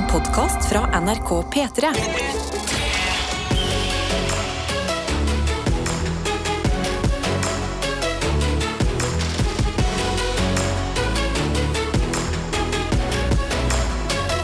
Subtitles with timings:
[0.00, 1.90] En podkast fra NRK P3.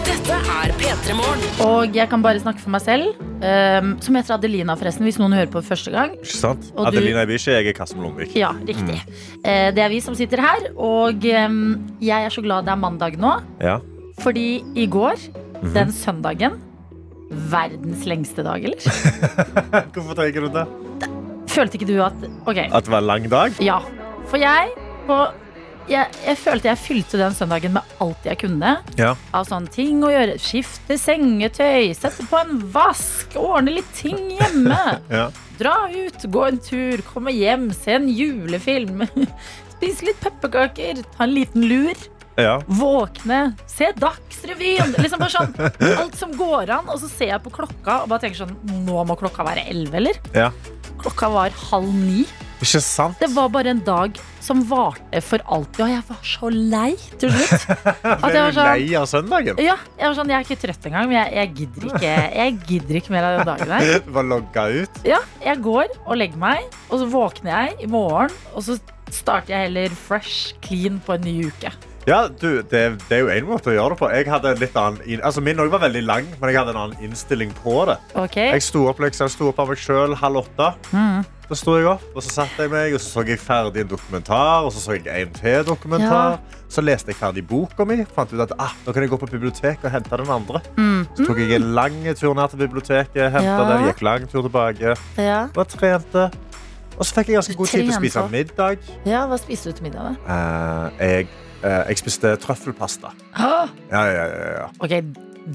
[0.06, 1.42] Dette er P3 Morgen.
[1.66, 3.22] Og jeg kan bare snakke for meg selv.
[3.36, 6.14] um, som heter Adelina, forresten, hvis noen hører på første gang.
[6.16, 6.70] Ikke sant?
[6.74, 8.34] Og du- Adelina Ibishi, jeg er Karsten Blomvik.
[8.34, 8.96] Ja, riktig.
[9.44, 10.70] Eh, det er vi som sitter her.
[10.76, 13.34] Og um, jeg er så glad det er mandag nå.
[13.60, 13.78] Ja.
[14.18, 15.14] Fordi i går,
[15.74, 16.60] den søndagen
[17.50, 18.78] Verdens lengste dag, eller?
[19.94, 20.62] Hvorfor tenker du det?
[21.50, 22.68] Følte ikke du at okay.
[22.70, 23.56] At det var en lang dag?
[23.64, 23.80] ja.
[24.26, 24.70] For jeg
[25.06, 25.16] på
[25.86, 28.72] jeg, jeg følte jeg fylte den søndagen med alt jeg kunne.
[28.98, 29.12] Ja.
[29.34, 30.34] Av sånne ting å gjøre.
[30.42, 34.80] Skifte sengetøy, sette på en vask, ordne litt ting hjemme.
[35.16, 35.28] Ja.
[35.56, 39.06] Dra ut, gå en tur, komme hjem, se en julefilm.
[39.76, 41.94] Spise litt pepperkaker, ta en liten lur.
[42.36, 42.56] Ja.
[42.68, 43.40] Våkne,
[43.70, 44.94] se Dagsrevyen.
[45.00, 45.54] Liksom bare sånn,
[45.96, 46.88] alt som går an.
[46.92, 50.02] Og så ser jeg på klokka og bare tenker sånn Nå må klokka være elleve,
[50.02, 50.24] eller?
[50.36, 50.50] ja.
[50.96, 52.22] Klokka var halv ni.
[52.64, 53.18] Ikke sant?
[53.20, 55.82] Det var bare en dag som varte for alltid.
[55.84, 57.66] Og jeg var så lei til slutt.
[58.22, 59.60] Ble du sånn, lei av søndagen?
[59.60, 62.56] ja, jeg var sånn, jeg er ikke trøtt engang, men jeg, jeg, gidder ikke, jeg
[62.70, 63.90] gidder ikke mer av den dagen her.
[64.06, 65.00] Du var logga ut?
[65.04, 68.78] Ja, jeg går og legger meg, og så våkner jeg i morgen, og så
[69.12, 71.74] starter jeg heller fresh, clean på en ny uke.
[72.06, 74.08] Ja, du, det, det er jo en måte å gjøre det på.
[74.14, 77.00] Jeg hadde en litt annen, altså Min var veldig lang, men jeg hadde en annen
[77.08, 77.96] innstilling på det.
[78.14, 78.52] Okay.
[78.54, 80.68] Jeg sto opp, liksom, jeg sto opp av meg sjøl halv åtte.
[80.92, 81.24] Mm.
[81.46, 83.90] Så sto jeg opp, og så satte jeg meg, og så så jeg ferdig en
[83.90, 84.66] dokumentar.
[84.66, 86.38] Og så så jeg en til dokumentar.
[86.70, 88.00] Så leste jeg ferdig boka mi.
[88.14, 90.62] Fant ut at ah, nå kan jeg gå på biblioteket og hente den andre.
[90.78, 91.06] Mm.
[91.14, 93.66] Så tok jeg en lang tur ned til biblioteket, hentet Ja.
[93.70, 94.94] den, gikk lang tur tilbake.
[95.18, 95.46] Ja.
[95.54, 96.30] Og trente.
[96.96, 98.78] Og så fikk jeg ganske god tid til å spise middag.
[99.06, 100.14] ja, hva spiste du til middag, da?
[100.26, 101.28] Uh, jeg,
[101.62, 103.12] jeg spiste trøffelpasta.
[103.38, 104.26] Ja, ja, ja,
[104.60, 104.66] ja.
[104.80, 104.92] Ok,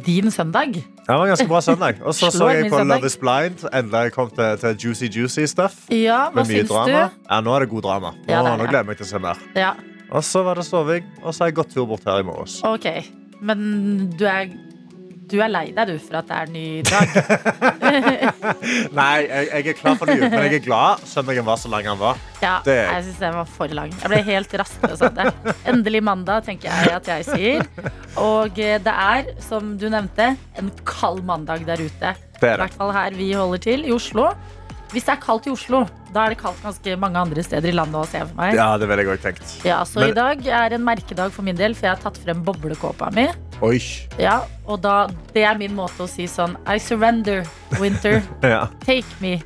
[0.05, 0.73] din søndag?
[0.73, 2.01] Det var en ganske bra søndag.
[2.07, 2.79] Og så så jeg på.
[2.83, 3.65] Love is Blind.
[3.75, 5.73] Enda jeg kom til, til Juicy Juicy stuff.
[5.91, 6.87] Ja, hva Med mye drama.
[6.87, 7.23] du?
[7.29, 8.11] Ja, nå er det god drama.
[8.15, 9.41] Nå, Ja, det nå gleder jeg meg til å se mer.
[9.55, 9.73] Ja,
[10.11, 12.61] Og så var det soving, og så har jeg gått tur bort her i morges.
[12.67, 12.87] ok.
[13.41, 14.49] Men du er,
[15.31, 17.07] du er lei deg, du, for at det er ny dag?
[18.99, 21.71] Nei, jeg, jeg er klar for ny uke, men jeg er glad søndagen var så
[21.71, 22.19] lang han var.
[22.43, 23.93] Ja, Det- jeg syns den var for lang.
[24.01, 25.27] Jeg ble helt rastløs av det.
[25.71, 27.67] Endelig mandag, tenker jeg at jeg sier.
[28.21, 32.15] Og eh, det er, som du nevnte, en kald mandag der ute.
[32.41, 34.31] Det I er hvert fall her vi holder til, i Oslo.
[34.91, 37.75] Hvis det er kaldt i Oslo, da er det kaldt ganske mange andre steder i
[37.77, 38.57] landet også, ser jeg for meg.
[38.59, 39.53] Ja, det vil jeg også tenkt.
[39.63, 42.17] Ja, så Men- i dag er en merkedag for min del, for jeg har tatt
[42.19, 43.29] frem boblekåpa mi.
[43.61, 43.77] Oi.
[44.17, 45.05] Ja, og da,
[45.35, 47.45] det er min måte å si sånn I surrender,
[47.79, 48.21] winter.
[48.53, 48.65] Ja.
[48.85, 49.37] Take me.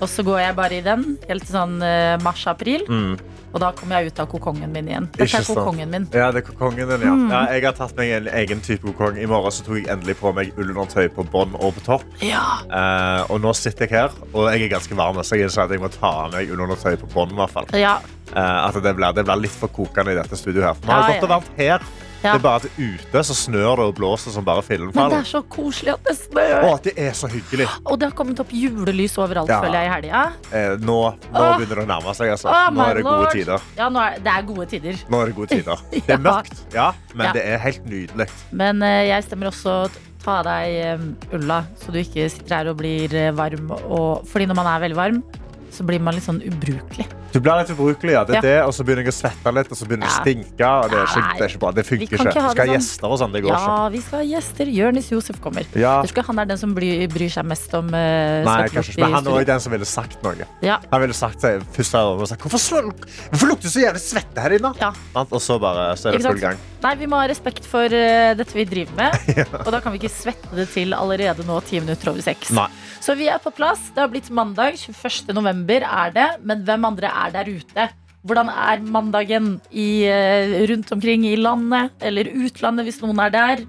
[0.00, 2.84] Og så går jeg bare i den helt sånn eh, mars-april.
[2.86, 3.16] Mm.
[3.56, 5.06] Og da kommer jeg ut av kokongen min igjen.
[5.16, 6.04] Dette er kokongen min.
[6.12, 7.14] ja, det er kokongen din, ja.
[7.16, 7.30] Mm.
[7.32, 7.40] ja.
[7.56, 9.16] Jeg har tatt meg en egen type kokong.
[9.16, 12.04] I morgen så tok jeg endelig på meg ullundertøy på bånn og på topp.
[12.24, 15.70] Ja, Eh, og nå sitter jeg her, og jeg er ganske varm, så jeg at
[15.72, 17.96] jeg må ta av meg ullundertøy på hvert ja,
[18.34, 20.80] Eh, at det blir, det blir litt for kokende i dette studioet her.
[20.82, 21.84] Nå har Ja, godt og varmt her.
[22.24, 22.32] Ja.
[22.32, 25.28] Det er bare at ute så snør det og blåser som bare Men det er
[25.28, 26.64] så koselig at det snør.
[26.64, 27.68] Å, det er så hyggelig.
[27.84, 29.60] Og det har kommet opp julelys overalt, Ja.
[29.62, 30.22] føler jeg, i helga.
[30.52, 31.58] Eh, nå nå Åh.
[31.58, 32.30] begynner det å nærme seg.
[32.34, 32.48] Altså.
[32.48, 33.32] Åh, Nå er det gode lord.
[33.32, 33.60] tider.
[33.76, 34.98] Ja, nå er, det er gode tider.
[35.08, 35.76] Nå er det gode tider.
[36.06, 37.32] Det er mørkt, ja, men Ja.
[37.32, 38.28] det er helt nydelig.
[38.52, 39.90] Men eh, jeg stemmer også
[40.24, 43.70] ta av deg um, ulla, så du ikke sitter her og blir eh, varm.
[43.70, 45.22] Og, fordi når man er veldig varm,
[45.70, 47.06] så blir man litt sånn ubrukelig.
[47.36, 48.22] Du blir litt ubrukelig, ja.
[48.24, 48.40] Det er Ja.
[48.46, 50.68] det, og så begynner jeg å svette litt, og så begynner det å stinke.
[50.72, 51.72] Og det, er ikke, det er ikke bra.
[51.76, 52.16] Det funker kan ikke.
[52.16, 52.72] ikke Du skal ha sånn.
[52.72, 53.32] gjester og sånn.
[53.36, 54.70] Det går Ja, vi skal ha gjester.
[54.72, 55.66] Jonis Josef kommer.
[55.76, 56.00] Ja.
[56.00, 58.94] Jeg tror ikke han er den som bryr, bryr seg mest om uh, Nei, kanskje
[58.96, 59.02] ikke.
[59.04, 60.48] Men han er også den som ville sagt noe.
[60.64, 60.78] Ja.
[60.94, 62.88] Han ville sagt seg først har og sagt, hvorfor,
[63.28, 64.72] hvorfor lukter det så jævlig svette her inne?
[64.80, 64.92] Ja.
[65.26, 66.56] Og så bare så er det full gang.
[66.86, 69.36] Nei, vi må ha respekt for uh, dette vi driver med.
[69.66, 72.52] Og da kan vi ikke svette det til allerede nå, ti minutter over seks.
[72.56, 72.68] Nei.
[73.02, 73.90] Så vi er på plass.
[73.94, 74.76] Det har blitt mandag.
[74.78, 75.32] 21.
[75.36, 76.26] november er det.
[76.46, 77.88] Men hvem andre er der ute?
[78.26, 83.62] Hvordan er mandagen i, eh, rundt omkring i landet eller utlandet, hvis noen er der?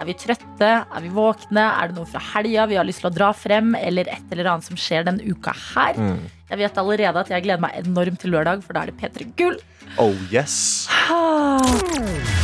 [0.00, 0.70] Er vi trøtte?
[0.88, 1.60] Er vi våkne?
[1.60, 3.74] Er det noe fra helga vi har lyst til å dra frem?
[3.76, 5.94] Eller et eller annet som skjer denne uka her?
[5.94, 6.24] Mm.
[6.50, 9.28] Jeg vet allerede at jeg gleder meg enormt til lørdag, for da er det P3
[9.36, 9.60] Gull.
[9.98, 10.88] Oh yes.
[11.06, 12.39] Dette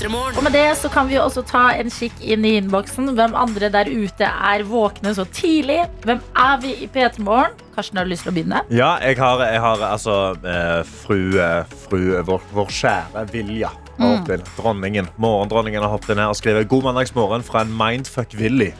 [0.00, 3.10] Og med det så kan vi også ta en kikk inn i innboksen.
[3.18, 5.82] Hvem andre der ute er våkne så tidlig?
[6.06, 7.52] Hvem er vi i P3 Morgen?
[7.74, 8.62] Karsten, har du lyst til å begynne?
[8.72, 13.74] Ja, jeg har, jeg har altså eh, fru, eh, fru vår, vår kjære Vilja.
[14.00, 14.24] Mm.
[14.56, 15.10] Dronningen.
[15.20, 18.72] Morgendronningen har hoppet inn her og skrevet God mandagsmorgen fra en mindfuck Willy.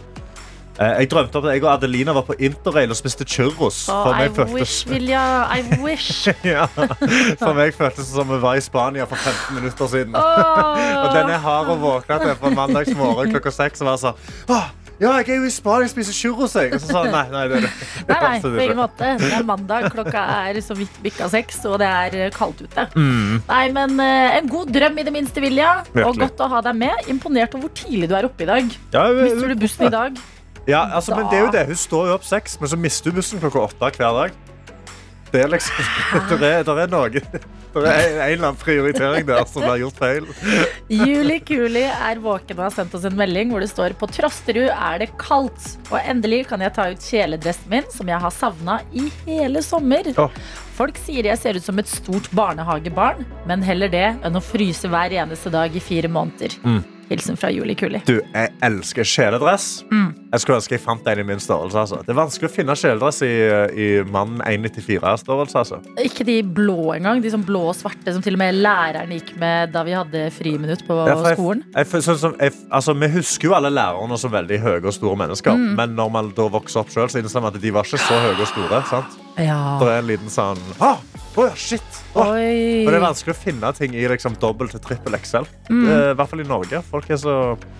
[0.80, 3.82] Eh, Jeg drømte om at jeg og Adelina var på interrail og spiste churros.
[3.92, 5.22] Oh, I wish, Vilja.
[5.52, 6.28] I wish.
[6.44, 6.64] ja.
[6.72, 10.16] For meg føltes det som vi var i Spania for 15 minutter siden.
[10.16, 10.74] Oh.
[11.04, 13.82] Og den er hard å våkne til på mandags morgen klokka seks.
[13.84, 14.22] Og være sånn
[14.56, 14.68] «Åh,
[15.00, 16.74] Ja, jeg er jo i Spania og spiser churros, jeg.
[16.76, 17.70] Og så sa han nei, nei, det er det.
[18.10, 19.12] Nei, nei, på ingen måte.
[19.20, 22.84] Det er mandag, klokka er så vidt bikka seks, og det er eh, kaldt ute.
[22.96, 23.38] Mm.
[23.48, 25.70] Nei, men eh, En god drøm i det minste, Vilja.
[26.04, 27.08] Og godt å ha deg med.
[27.12, 28.76] Imponert over hvor tidlig du er oppe i dag.
[28.92, 30.20] Ja, Mister du bussen i dag?
[30.68, 31.66] Ja, altså, men det er jo det.
[31.70, 34.38] Hun står jo opp seks, men så mister hun bussen klokka åtte hver dag.
[35.30, 35.74] Det er liksom
[36.40, 37.10] der er, der er noe
[37.70, 40.24] Det er en eller annen prioritering der som har gjort feil.
[40.90, 44.72] Juli Kuli er våken og har sendt oss en melding hvor det står på Trosterud
[44.72, 45.76] er det kaldt.
[45.92, 50.10] Og endelig kan jeg ta ut kjeledressen min, som jeg har savna i hele sommer.
[50.18, 50.34] Oh.
[50.74, 54.90] Folk sier jeg ser ut som et stort barnehagebarn, men heller det enn å fryse
[54.90, 56.58] hver eneste dag i fire måneder.
[56.66, 56.82] Mm.
[57.10, 58.00] Hilsen fra Juli Kuli.
[58.06, 59.82] Du, jeg elsker kjeledress.
[59.90, 60.12] Mm.
[60.30, 61.80] Jeg skulle ønske jeg fant en i min størrelse.
[61.82, 61.98] Altså.
[62.06, 63.30] Det er vanskelig å finne kjeledress i,
[63.74, 65.58] i mann 1,94-størrelse.
[65.58, 65.80] Altså.
[66.04, 67.18] Ikke de blå engang.
[67.24, 70.28] De sånn blå og svarte som til og med læreren gikk med da vi hadde
[70.36, 71.64] friminutt på Ja, jeg- skolen.
[71.74, 74.94] Jeg, føler sånn som, jeg, altså, vi husker jo alle lærerne som veldig høye og
[74.94, 75.58] store mennesker.
[75.58, 75.74] Mm.
[75.82, 78.38] Men når man da vokser opp så innser man at de var ikke så høye
[78.38, 78.82] og store.
[78.90, 79.18] Sant?
[79.40, 79.78] Ja.
[79.80, 80.98] Det er en liten sånn ah,
[81.36, 82.00] ja, shit!
[82.14, 82.32] Oh.
[82.32, 82.82] Oi.
[82.82, 85.46] Og det er vanskelig å finne ting i liksom, dobbel til trippel XL.
[85.70, 85.84] Mm.
[85.84, 86.82] Eh, I hvert fall i Norge.
[86.90, 87.36] Folk er så,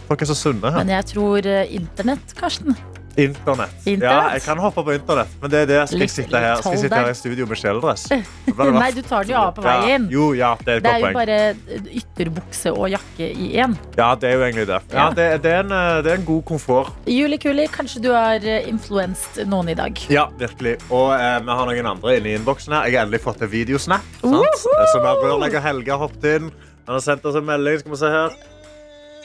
[0.06, 0.84] folk er så sunne her.
[0.84, 2.78] Men jeg tror eh, internett, Karsten.
[3.20, 3.72] Internett.
[3.84, 4.04] Internet?
[4.06, 5.78] Ja, jeg kan hoppe på internett, men det er det.
[5.88, 8.04] Skal jeg Litt- sitte her, skal jeg sitte her i studio med kjeledress?
[8.80, 10.06] Nei, du tar den jo av på veien.
[10.10, 11.18] Ja, jo, ja, det er et Det er jo poeng.
[11.20, 13.74] bare ytterbukse og jakke i én.
[13.98, 14.80] Ja, det er jo egentlig det.
[14.92, 15.08] Ja, Ja.
[15.18, 16.92] det, det, er en, eh, det er en god komfort.
[17.06, 19.96] Juli Kuli, kanskje du har eh, influenset noen i dag?
[20.12, 20.76] Ja, virkelig.
[20.90, 22.88] Og eh, vi har noen andre inne i innboksen her.
[22.90, 24.06] Jeg har endelig fått en videosnap.
[24.20, 24.64] Sant?
[24.70, 26.50] Eh, Som er rørlegger Helge har hoppet inn.
[26.86, 27.78] Han har sendt oss en melding.
[27.82, 28.32] Skal vi se her.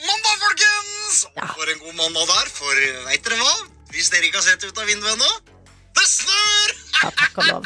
[0.06, 1.22] Mandag, folkens!
[1.38, 1.48] Ja.
[1.56, 3.54] For en god mandag der, for veit dere hva?
[3.96, 5.56] Hvis dere ikke har sett ut av vinduet ennå
[5.96, 6.74] det snør!
[7.04, 7.12] Ja.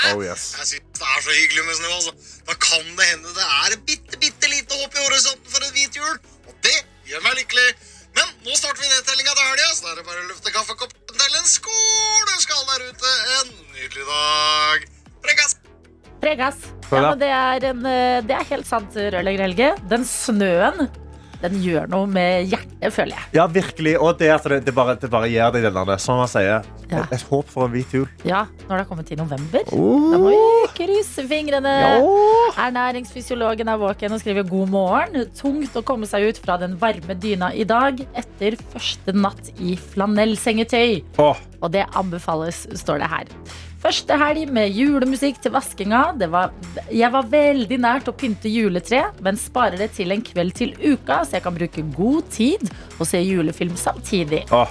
[0.09, 0.55] Oh, yes.
[0.57, 1.89] Jeg synes det er så hyggelig med snø.
[1.93, 2.11] altså.
[2.47, 5.73] Da kan det hende det er et bitte, bitte lite håp i horisonten for en
[5.75, 6.15] hvit jul.
[6.49, 6.77] Og det
[7.09, 7.67] gjør meg lykkelig.
[8.17, 11.21] Men nå starter vi nedtellinga til helga, så da er det bare å lufte kaffekoppen
[11.21, 14.87] til en skål ønske alle der ute en nydelig dag.
[15.27, 15.55] Prekas!
[16.19, 16.65] Pregas.
[16.89, 19.69] Ja, men det, er en, eh, det er helt sant, rørlegger Helge.
[19.93, 20.89] Den snøen,
[21.41, 23.27] den gjør noe med hjertet, føler jeg.
[23.37, 23.93] Ja, virkelig.
[24.03, 26.65] Og det altså, det, det, bare, det bare gjør det den der, som man sier,
[26.89, 27.03] Ja.
[27.05, 28.07] et, et håp for en hvit jul.
[28.27, 29.63] Ja, når det har kommet til november.
[29.69, 30.17] Da Oh.
[30.19, 30.39] må vi
[30.79, 31.69] krysse fingrene.
[31.69, 32.65] Ja.
[32.67, 35.25] Ernæringsfysiologen er våken og skriver god morgen.
[35.37, 39.75] Tungt å komme seg ut fra den varme dyna i dag etter første natt i
[39.79, 40.99] flanellsengetøy.
[41.21, 41.37] Oh.
[41.61, 43.33] Og det anbefales, står det her.
[43.79, 46.01] Første helg med julemusikk til vaskinga.
[46.19, 46.49] Det var,
[46.91, 51.21] jeg var veldig nært å pynte juletre, men sparer det til en kveld til uka,
[51.23, 52.65] så jeg kan bruke god tid
[52.99, 54.43] og se julefilm samtidig.
[54.51, 54.67] åh,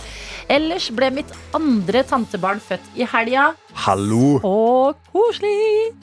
[0.52, 3.54] Ellers ble mitt andre tantebarn født i helga.
[3.86, 4.38] hallo.
[4.44, 5.94] Og koselig!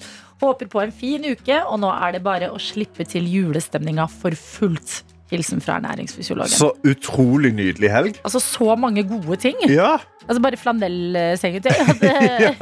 [0.41, 4.33] Håper på en fin uke, og nå er det bare å slippe til julestemninga for
[4.35, 5.03] fullt.
[5.31, 6.53] Hilsen fra ernæringsfysiologen.
[6.53, 8.19] Så utrolig nydelig helg.
[8.27, 9.57] Altså så mange gode ting.
[9.71, 9.95] Ja.
[10.25, 12.11] Altså Bare flanellsengetøy hadde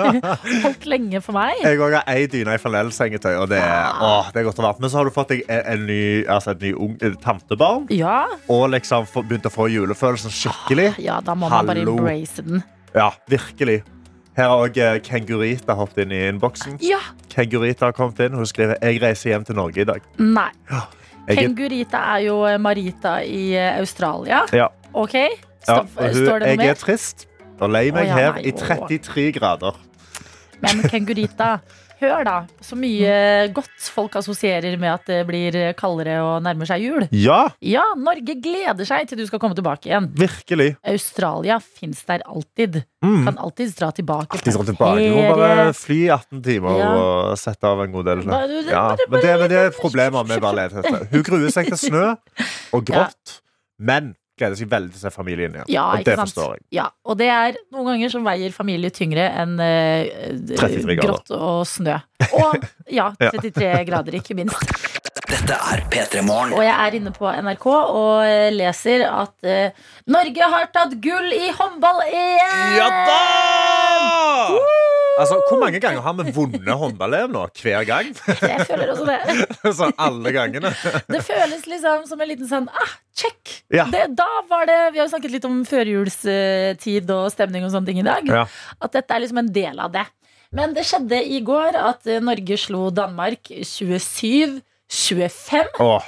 [0.66, 1.62] holdt lenge for meg.
[1.64, 4.66] Jeg òg har ei dyne i flanellsengetøy, og det er, åh, det er godt å
[4.66, 4.84] være.
[4.84, 7.86] Men så har du fått deg en, en ny, altså et ny ung, eh, tantebarn,
[7.96, 8.18] Ja,
[8.52, 10.90] og liksom begynt å få julefølelsen skikkelig.
[11.06, 12.64] ja da må man bare embrace den.
[12.94, 13.80] Ja, virkelig.
[14.36, 16.80] Her har òg Kengurita hoppet inn i innboksen.
[16.84, 17.00] Ja,
[17.32, 18.34] Kengurita har kommet inn.
[18.38, 20.02] Hun skriver jeg reiser hjem til Norge i dag.
[20.20, 20.50] Nei.
[20.68, 24.44] Jeg, er- Kengurita er jo eh, Marita i eh, Australia.
[24.52, 25.14] ja, OK?
[25.16, 27.24] ja, hun, Står det noe jeg er trist
[27.60, 28.66] og lei meg oh, ja, her nei, i å.
[28.90, 29.78] 33 grader.
[30.64, 31.58] Men Kengurita,
[32.04, 32.34] hør da.
[32.64, 33.12] Så mye
[33.56, 37.06] godt folk assosierer med at det blir kaldere og nærmer seg jul.
[37.16, 40.10] Ja, Ja, Norge gleder seg til du skal komme tilbake igjen.
[40.20, 40.74] virkelig.
[40.88, 42.82] Australia fins der alltid.
[43.04, 43.22] Mm.
[43.28, 44.40] Kan alltids dra tilbake.
[44.44, 45.04] De dra tilbake.
[45.04, 46.90] Du må bare fly 18 timer Ja.
[46.96, 48.26] og sette av en god del.
[48.72, 51.08] Ja, men, det, men det er problemet problemer med bare ledighet.
[51.12, 52.06] Hun gruer seg til snø
[52.74, 53.40] og grått,
[53.80, 55.70] men gleder seg veldig til å se familien igjen.
[55.72, 56.32] Ja, og ikke det sant?
[56.32, 56.66] forstår jeg.
[56.80, 62.00] Ja, og det er noen ganger som veier familie tyngre enn uh, grått og snø.
[62.40, 63.30] Og ja, Ja.
[63.34, 64.74] 33 grader, ikke minst.
[65.30, 66.54] Dette er P3 Morgen.
[66.58, 71.30] Og jeg er inne på NRK og eh, leser at uh, Norge har tatt gull
[71.34, 72.78] i håndball-EM!
[72.78, 74.83] Ja da!
[75.20, 77.44] Altså, Hvor mange ganger har vi vunnet håndball-EM nå?
[77.62, 78.10] Hver gang?
[78.28, 79.20] Jeg føler også det.
[79.78, 80.72] Så alle gangene.
[81.12, 83.64] Det føles liksom som en liten sånn ah, check.
[83.74, 83.86] Ja.
[83.94, 87.90] Det, da var det Vi har jo snakket litt om førjulstid og stemning og sånne
[87.92, 88.24] ting i dag.
[88.28, 88.44] Ja.
[88.82, 90.06] At dette er liksom en del av det.
[90.54, 94.62] Men det skjedde i går at Norge slo Danmark 27-25.
[95.82, 96.04] Åh,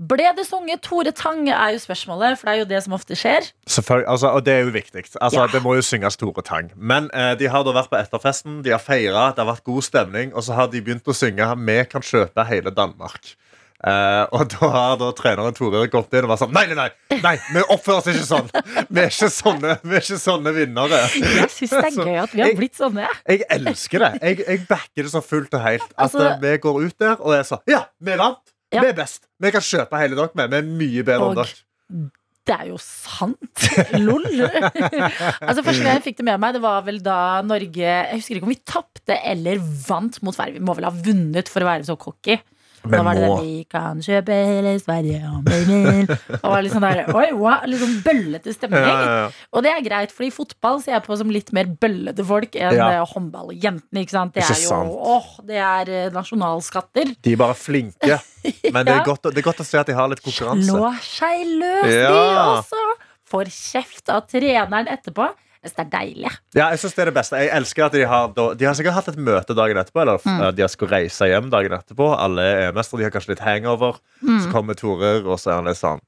[0.00, 3.16] Ble det sunget Tore Tang, er jo spørsmålet, for det er jo det som ofte
[3.20, 3.50] skjer.
[3.68, 5.02] Selvfølgelig, altså, og det er jo viktig.
[5.20, 5.46] Altså, Ja.
[5.52, 6.70] Det må jo synges Tore Tang.
[6.76, 9.82] Men eh, de har da vært på etterfesten, de har feira, det har vært god
[9.84, 13.34] stemning, og så har de begynt å synge 'Vi kan kjøpe hele Danmark'.
[13.80, 17.20] Uh, og da har da treneren Tore gått inn og vært sånn Nei, nei, nei!
[17.24, 18.50] nei vi oppfører oss ikke sånn!
[18.92, 20.98] Vi er ikke sånne, vi er ikke sånne vinnere.
[21.16, 23.08] Jeg syns det er gøy at vi har jeg- blitt sånne.
[23.26, 24.12] Jeg elsker det.
[24.20, 25.88] Jeg, jeg backer det så fullt og helt.
[25.96, 28.49] At Altså- eh, vi går ut der og er sånn Ja, vi vant!
[28.70, 28.84] Ja.
[28.84, 29.24] Vi er best.
[29.42, 30.52] Vi kan kjøpe hele dere med.
[30.52, 32.10] Vi er mye bedre enn dere.
[32.50, 33.64] Det er jo sant!
[34.00, 34.24] Lol.
[35.48, 38.38] altså Første gang jeg fikk det med meg, det var vel da Norge Jeg husker
[38.38, 40.56] ikke om vi tapte eller vant mot Sverige.
[40.58, 42.38] Vi må vel ha vunnet for å være så cocky.
[42.82, 43.40] Vi Da var det det.
[43.44, 46.12] Vi kan kjøpe hele Sverige om vi vil.
[46.40, 48.86] Og var sånn der, oi, wow, litt sånn bøllete stemning.
[48.86, 49.26] Ja, ja, ja.
[49.52, 52.78] Og det er greit, fordi fotball ser jeg på som litt mer bøllete folk enn
[52.78, 53.04] Ja.
[53.10, 54.00] håndballjentene.
[54.04, 54.34] ikke sant.
[54.34, 57.12] Det er jo åh, det er eh, nasjonalskatter.
[57.20, 58.20] De er bare flinke.
[58.72, 60.70] Men det er, godt, det er godt å se at de har litt konkurranse.
[60.70, 62.84] Slå seg løs, de også.
[63.30, 65.28] Får kjeft av treneren etterpå.
[65.60, 66.30] Jeg synes det er deilig.
[66.56, 67.36] Ja, jeg synes det er det beste.
[67.36, 70.00] Jeg elsker at De har De har sikkert hatt et møte dagen etterpå.
[70.00, 70.40] Eller Mm.
[70.40, 72.06] eh, de har skulle reise hjem dagen etterpå.
[72.18, 73.98] Alle er mestere, de har kanskje litt hangover.
[74.22, 74.40] Mm.
[74.40, 76.00] Så kommer Tore, og så er han litt sånn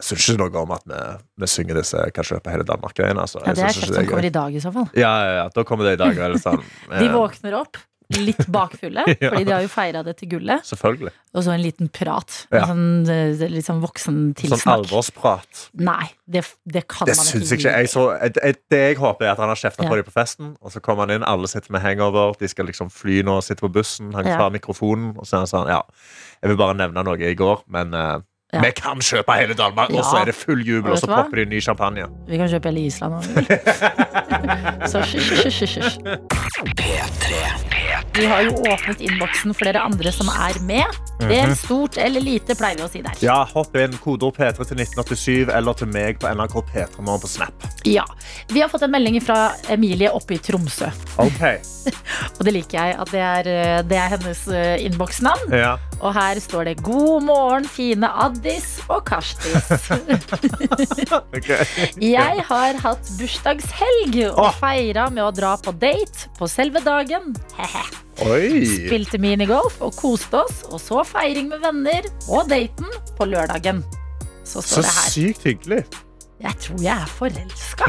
[0.00, 1.00] Jeg syns ikke noe om at vi,
[1.38, 3.20] vi synger disse Kan kjøpe hele Danmark-greiene.
[3.26, 3.38] Altså.
[3.46, 4.88] Ja, det er kjekt som kommer i dag, i så fall.
[4.94, 6.16] Ja, ja, ja, da kommer det i dag.
[6.18, 6.62] Eller sånn.
[6.90, 7.76] De eh, våkner opp
[8.12, 9.30] litt bakfulle, Ja.
[9.32, 10.64] fordi de har jo feira det til gullet.
[10.68, 11.12] Selvfølgelig.
[11.34, 12.46] Og så en liten prat.
[12.52, 12.64] Ja.
[12.64, 12.68] En
[13.06, 15.64] sånn, eh, litt sånn voksen Sånn alvorsprat.
[15.80, 17.78] Nei, det, det kan Det man syns ikke jeg ikke.
[17.80, 19.88] Jeg så, jeg, det jeg håper, er at han har kjefta Ja.
[19.90, 22.66] på dem på festen, og så kommer han inn, alle sitter med hangover, de skal
[22.70, 25.82] liksom fly nå, sitte på bussen, han tar mikrofonen, og så er han sånn Ja,
[26.42, 28.18] jeg vil bare nevne noe i går, men eh,
[28.54, 28.62] Ja.
[28.62, 31.48] vi kan kjøpe hele Danmark, og så er det full jubel, Og så popper de
[31.50, 32.06] ny champagne.
[32.28, 33.24] Vi kan kjøpe hele Island.
[34.90, 35.98] Så hysj, hysj, hysj.
[38.14, 40.98] Vi har jo åpnet innboksen for dere andre som er med.
[41.18, 43.16] Det er stort eller lite, pleier vi å si der.
[43.24, 47.30] Ja, hopp inn kodeord P3 til 1987 eller til meg på NRK P3 Morgen på
[47.30, 47.66] Snap.
[47.88, 48.04] Ja.
[48.52, 50.90] Vi har fått en melding fra Emilie oppe i Tromsø.
[51.22, 51.42] Ok.
[52.38, 55.54] Og det liker jeg at det er, eh, det er hennes eh, innboksnavn.
[55.54, 55.74] Ja.
[56.00, 59.90] Og her står det 'God morgen, fine Addis og Karstis'.
[61.36, 61.64] okay.
[62.02, 64.58] Jeg har hatt bursdagshelg og Åh.
[64.60, 67.34] feira med å dra på date på selve dagen.
[68.84, 73.82] Spilte minigolf og koste oss, og så feiring med venner og daten på lørdagen.
[74.44, 75.10] Så Så det her.
[75.10, 75.84] sykt hyggelig.
[76.42, 77.84] Jeg tror jeg er forelska.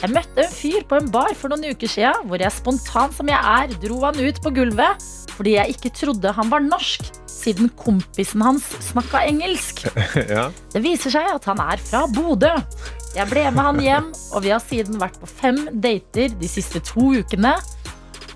[0.00, 3.28] Jeg møtte en fyr på en bar for noen uker siden, hvor jeg spontant som
[3.28, 5.08] jeg er, dro han ut på gulvet
[5.40, 9.86] fordi jeg ikke trodde han var norsk, siden kompisen hans snakka engelsk.
[10.34, 10.50] ja.
[10.74, 12.50] Det viser seg at han er fra Bodø.
[13.16, 16.82] Jeg ble med han hjem, og vi har siden vært på fem dater de siste
[16.84, 17.54] to ukene.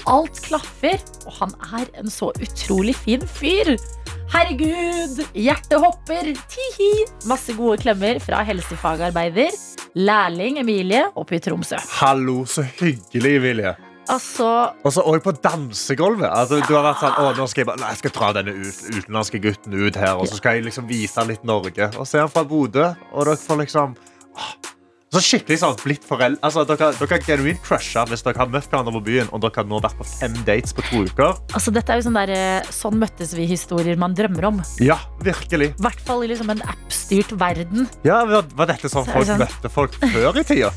[0.09, 0.97] Alt klaffer,
[1.29, 3.75] og han er en så utrolig fin fyr.
[4.33, 6.31] Herregud, hjertet hopper.
[6.51, 6.91] Tihi.
[7.29, 9.53] Masse gode klemmer fra helsefagarbeider,
[9.95, 11.79] lærling Emilie oppe i Tromsø.
[12.01, 13.75] Hallo, så hyggelig, Emilie.
[14.11, 14.49] Altså,
[14.85, 16.29] Og så også på dansegulvet.
[16.29, 18.57] Altså, du har vært sånn, å, nå skal jeg, bare, nei, jeg skal dra denne
[18.59, 21.89] ut, utenlandske gutten ut her, og så skal jeg liksom vise litt Norge.
[21.97, 24.51] Og så er han fra Bodø, og dere får liksom åh,
[25.15, 26.41] så skikkelig sånn blitt foreldre.
[26.45, 29.61] Altså, dere, dere har genuint crusha hvis dere har møtt hverandre på byen, og dere
[29.63, 31.35] har nå vært på fem dates på to uker.
[31.55, 34.63] altså dette er jo sånn der, eh, Sånn møttes vi-historier man drømmer om.
[34.83, 35.71] Ja, virkelig.
[35.79, 37.87] I hvert fall i liksom en appstyrt verden.
[38.05, 40.71] Ja, Var, var dette sånn er folk sånn- møtte folk før i tida?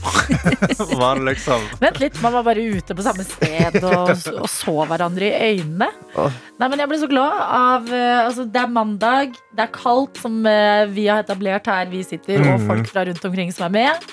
[1.01, 4.12] var det liksom Vent litt, man var bare ute på samme sted og,
[4.44, 5.89] og så hverandre i øynene.
[6.17, 6.32] Oh.
[6.60, 10.17] Nei, men jeg ble så glad av eh, altså, Det er mandag, det er kaldt,
[10.22, 12.67] som eh, vi har etablert her vi sitter, og Mhm.
[12.67, 14.08] folk fra rundt omkring som er med.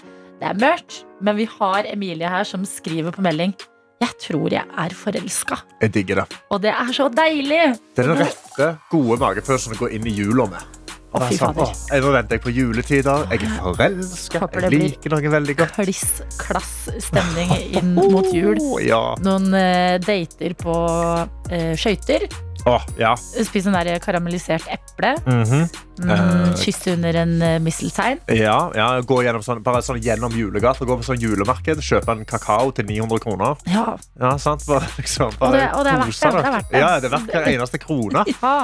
[0.44, 3.54] Det er mørkt, men vi har Emilie her som skriver på melding.
[4.02, 5.56] Jeg tror jeg er forelska.
[5.80, 6.36] Jeg digger det.
[6.52, 7.62] Og det er så deilig!
[7.96, 10.83] Det er den rette, gode magefølelsen å gå inn i jula med.
[11.14, 12.00] Å, fy sånn, fader.
[12.02, 13.26] nå venter jeg på juletider.
[13.30, 14.40] Jeg er forelska.
[14.64, 15.76] Jeg liker noen veldig godt.
[15.78, 16.72] Kliss klass
[17.06, 18.58] stemning inn mot jul.
[18.84, 19.14] Ja.
[19.22, 22.26] Noen eh, dater på uh, skøyter.
[22.66, 23.10] Åh, ja.
[23.44, 25.14] Spise en der karamellisert eple.
[25.28, 25.66] Mhm.
[25.94, 28.18] Mm, Eh, kysse under en uh, misteltein.
[28.34, 28.86] ja, ja.
[29.06, 30.82] Gå gjennom sånn, bare sånn gjennom julegata.
[30.88, 31.78] Gå på sånn julemarked.
[31.86, 33.54] Kjøpe en kakao til 900 kroner.
[33.70, 33.92] Ja.
[34.18, 34.64] Ja, sant?
[34.66, 36.52] Bare, liksom, Og det- og det er verdt kose det, det er deg.
[36.56, 36.80] verdt det.
[36.82, 38.24] Ja, det er verdt hver eneste krone.
[38.42, 38.56] ja.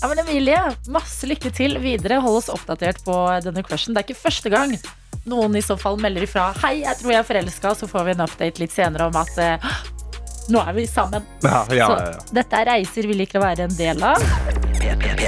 [0.00, 0.60] Ja, men Emilie,
[0.92, 2.20] masse lykke til videre.
[2.24, 3.94] Hold oss oppdatert på denne crushen.
[3.96, 4.76] Det er ikke første gang
[5.26, 8.12] noen i så fall melder ifra Hei, jeg tror jeg er forelska, så får vi
[8.14, 9.70] en update litt senere om at eh,
[10.54, 11.24] nå er vi sammen.
[11.42, 14.22] Ja, ja, Så ja, Så dette er reiser vi liker å være en del av,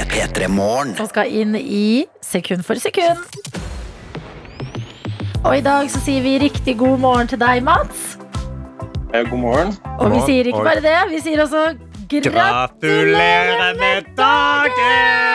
[0.08, 0.94] P3 Morgen.
[1.02, 3.26] og skal inn i sekund for sekund.
[5.42, 8.14] Og i dag så sier vi riktig god morgen til deg, Mats.
[9.10, 9.74] God morgen.
[9.98, 15.28] Og vi sier ikke bare det, vi sier også gratulerer med dagen!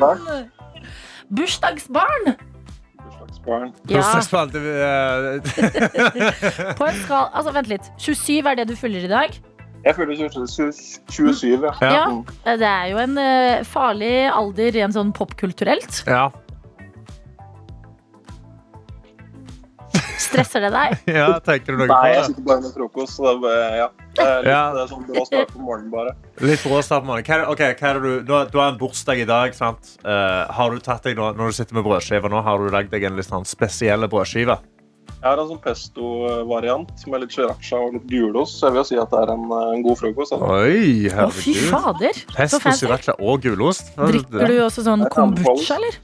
[0.00, 0.56] Bursdagsbarn!
[1.30, 2.34] Bursdagsbarn!
[3.02, 3.72] Bursdagsbarn.
[3.88, 5.40] Ja, Bursdagsbarn, det, eh,
[6.78, 7.86] på en skal, altså Vent litt.
[7.98, 9.30] 27 er det du fyller i dag.
[9.82, 10.72] Jeg føler 27,
[11.10, 11.72] 27 ja.
[11.82, 11.90] Ja.
[12.46, 12.56] Ja.
[12.60, 16.04] Det er jo en eh, farlig alder rent sånn popkulturelt.
[16.06, 16.28] ja.
[20.22, 20.96] Stresser det deg?
[21.18, 23.88] ja, tenker du noe Nei, på jeg sitter bare med frokost, så det er, ja.
[24.12, 24.62] Det er litt Ja.
[24.76, 26.14] det er sånn brå start på morgenen, bare.
[26.44, 27.26] Litt brå start på morgenen.
[27.26, 29.28] Hva er det- ok, hva er det du, du, har, du har en bursdag i
[29.28, 29.54] dag.
[29.58, 29.96] sant?
[30.04, 32.90] Uh, har du tatt deg nå, Når du sitter med brødskiva nå, har du lagd
[32.92, 34.58] deg en litt sånn spesiell brødskive?
[35.22, 38.96] Jeg har en sånn pesto-variant med litt sriracha og litt gulost, så jeg vil si
[38.98, 40.32] at det er en, eh, en god frokost.
[40.34, 40.48] Altså.
[40.50, 42.16] Oi, Å, fy fader.
[42.34, 43.92] Pesto, sriracha og gulost.
[44.00, 46.00] Drikker du også sånn kombucha, eller?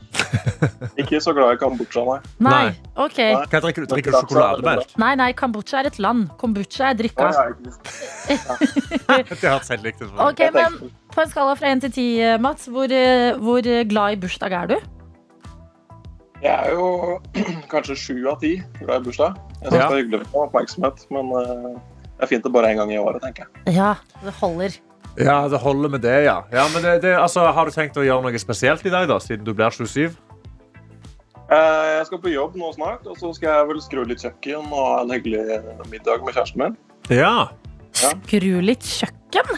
[1.02, 2.18] Ikke så glad i kombucha, nei.
[2.46, 2.68] Nei.
[2.94, 3.18] Ok.
[3.18, 3.42] Nei.
[3.50, 3.88] Hva drikker du?
[3.90, 4.94] Drikker du sjokolademelk?
[5.02, 6.28] Nei, nei, kombucha er et land.
[6.38, 7.32] Kombucha er drikka.
[8.28, 10.14] Jeg, Det hørtes selv likt ut.
[10.28, 10.78] Ok, men
[11.10, 14.70] På en skala fra 1 til 10, Mats, hvor, eh, hvor glad i bursdag er
[14.76, 14.78] du?
[16.42, 17.18] Jeg er jo
[17.72, 19.38] kanskje sju av ti glad i bursdag.
[19.62, 19.88] Jeg synes Ja.
[19.88, 21.80] det er hyggelig med oppmerksomhet, men eh,
[22.18, 23.74] det er fint det bare er en gang i året, tenker jeg.
[23.78, 24.78] Ja, det holder.
[25.18, 26.36] Ja, det holder med det, ja.
[26.54, 29.18] ja men det, det, altså, har du tenkt å gjøre noe spesielt i dag, da,
[29.22, 30.14] siden du blir 27?
[31.48, 34.68] Eh, Jeg skal på jobb nå snart, og så skal jeg vel skru litt kjøkken
[34.68, 35.58] og ha en hyggelig
[35.90, 36.76] middag med kjæresten min.
[37.10, 37.48] Ja.
[37.98, 38.12] Ja.
[38.12, 39.56] Skru litt kjøkken.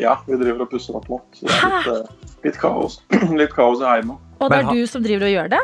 [0.00, 3.00] Ja, vi driver og pusser opp nå, så det er litt, eh, litt kaos.
[3.40, 4.16] litt kaos i heimen.
[4.40, 5.62] Og det er du som driver og gjør det?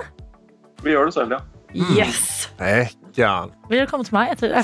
[0.82, 1.40] Vi gjør det selv, ja.
[1.72, 2.50] Yes!
[2.60, 3.52] Ekkan.
[3.70, 4.62] Vil dere komme til meg etter det?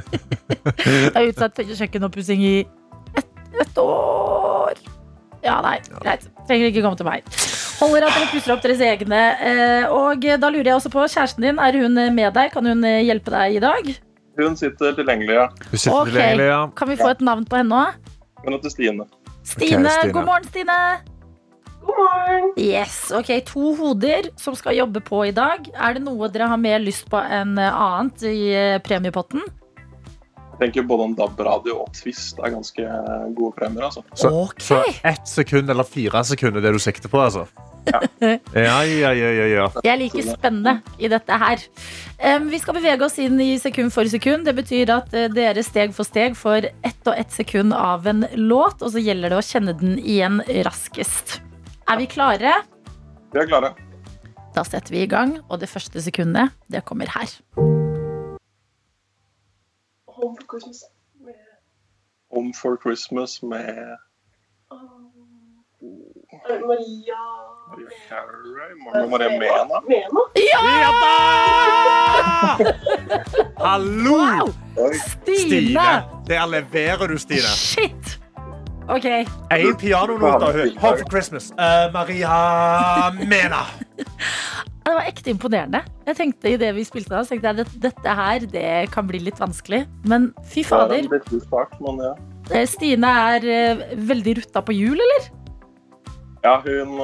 [0.84, 2.54] Jeg har utsatt kjøkkenoppussing i
[3.16, 4.76] ett et år.
[5.44, 6.26] Ja, nei, greit.
[6.48, 7.24] Trenger ikke komme til meg.
[7.80, 9.20] Holder at dere pusser opp deres egne.
[9.40, 12.52] Eh, Og da lurer jeg også på, kjæresten din, er hun med deg?
[12.52, 13.92] Kan hun eh, hjelpe deg i dag?
[14.40, 15.46] Hun sitter tilgjengelig, ja.
[15.70, 16.12] Hun sitter okay.
[16.12, 16.60] tilgjengelig, ja.
[16.76, 18.12] Kan vi få et navn på henne òg?
[18.44, 19.08] Hun heter Stine.
[19.42, 19.88] Stine.
[19.88, 20.12] Stine.
[20.12, 20.80] God morgen, Stine.
[21.80, 22.52] God morgen!
[22.56, 25.64] Yes, ok, To hoder som skal jobbe på i dag.
[25.74, 29.42] Er det noe dere har mer lyst på enn eh, annet i eh, premiepotten?
[30.60, 32.84] Jeg tenker både om DAB-radio og Twist er ganske
[33.32, 34.02] gode premier, altså.
[34.12, 34.66] Så, okay.
[34.66, 37.46] så ett sekund eller fire sekunder er det du sikter på, altså?
[38.52, 39.66] Ja, ja, ja, ja, ja.
[39.84, 41.62] Jeg liker spennende i dette her.
[42.20, 44.44] Um, vi skal bevege oss inn i sekund for sekund.
[44.44, 48.26] Det betyr at eh, dere steg for steg får ett og ett sekund av en
[48.36, 51.40] låt, og så gjelder det å kjenne den igjen raskest.
[51.90, 52.52] Er vi klare?
[53.32, 53.72] Vi er klare.
[54.54, 57.32] Da setter vi i gang, og det første sekundet, det kommer her.
[62.30, 63.96] Home for Christmas med
[66.46, 67.18] Maria
[67.70, 69.80] Maria Carey, Maria Maria Mena.
[69.88, 70.22] Mena?
[70.36, 71.16] Ja da!
[73.66, 74.16] Hallo!
[74.16, 74.92] Wow!
[74.92, 75.38] Stine!
[75.38, 76.04] Stine!
[76.28, 77.40] Der leverer du, Stine.
[77.40, 78.19] Shit!
[78.90, 79.06] Ok,
[79.54, 80.72] Én pianonot av hun.
[80.82, 81.50] Home for Christmas.
[81.54, 83.62] Uh, Maria Mena.
[84.84, 85.84] Det var ekte imponerende.
[86.08, 89.20] Jeg tenkte i det vi spilte av, tenkte jeg at dette her det kan bli
[89.22, 89.84] litt vanskelig.
[90.08, 91.04] Men fy er fader.
[92.00, 92.14] ja.
[92.50, 95.28] eh, Stine er eh, veldig rutta på jul, eller?
[96.42, 96.96] Ja, hun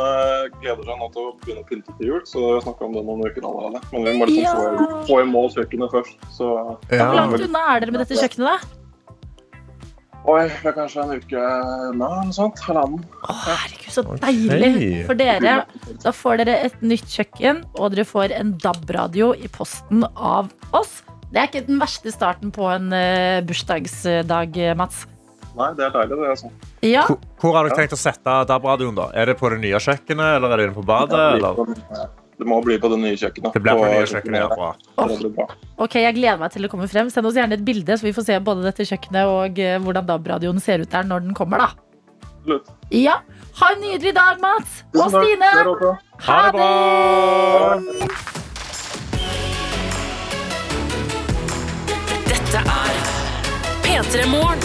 [0.63, 2.97] gleder seg nå til å begynne å pynte til jul, så vi har snakket om
[2.97, 3.85] det noen uker allerede.
[3.93, 4.57] Men vi må liksom Ja.
[4.81, 6.51] få, få i mål kjøkkenet først, så
[6.89, 8.86] Hvor langt unna er dere med dette kjøkkenet, da?
[10.27, 12.59] Oi, det er kanskje en uke unna, eller noe sånt.
[12.67, 13.03] Halvannen.
[13.23, 15.53] Å, herregud, så deilig for dere.
[16.03, 20.99] Da får dere et nytt kjøkken, og dere får en DAB-radio i posten av oss.
[21.31, 25.05] Det er ikke den verste starten på en eh, bursdagsdag, Mats.
[25.57, 26.29] Nei, det er deilig, det.
[26.35, 26.51] altså.
[26.85, 28.99] Ja, Hvor, hvor har dere tenkt å sette DAB-radioen?
[28.99, 29.07] da?
[29.17, 31.15] Er det på det nye kjøkkenet, eller er det inne på badet?
[31.15, 32.11] Det, Eller?
[32.37, 33.55] Det må bli på det nye kjøkkenet.
[33.55, 34.49] Det blir på det nye kjøkkenet, ja.
[34.53, 34.71] Bra.
[35.09, 35.47] Det bra.
[35.87, 37.09] ok, Jeg gleder meg til det kommer frem.
[37.13, 40.07] Send oss gjerne et bilde, så vi får se både dette kjøkkenet og eh, hvordan
[40.11, 41.65] DAB-radioen ser ut der når den kommer.
[41.65, 41.73] da
[42.47, 42.69] Absolutt.
[42.95, 43.21] Ja,
[43.57, 44.83] Ha en nydelig dag, Mats!
[44.95, 45.49] Og Stine!
[46.29, 47.77] Ha det bra!
[52.29, 52.99] Dette er
[53.87, 54.61] P3 Morgen.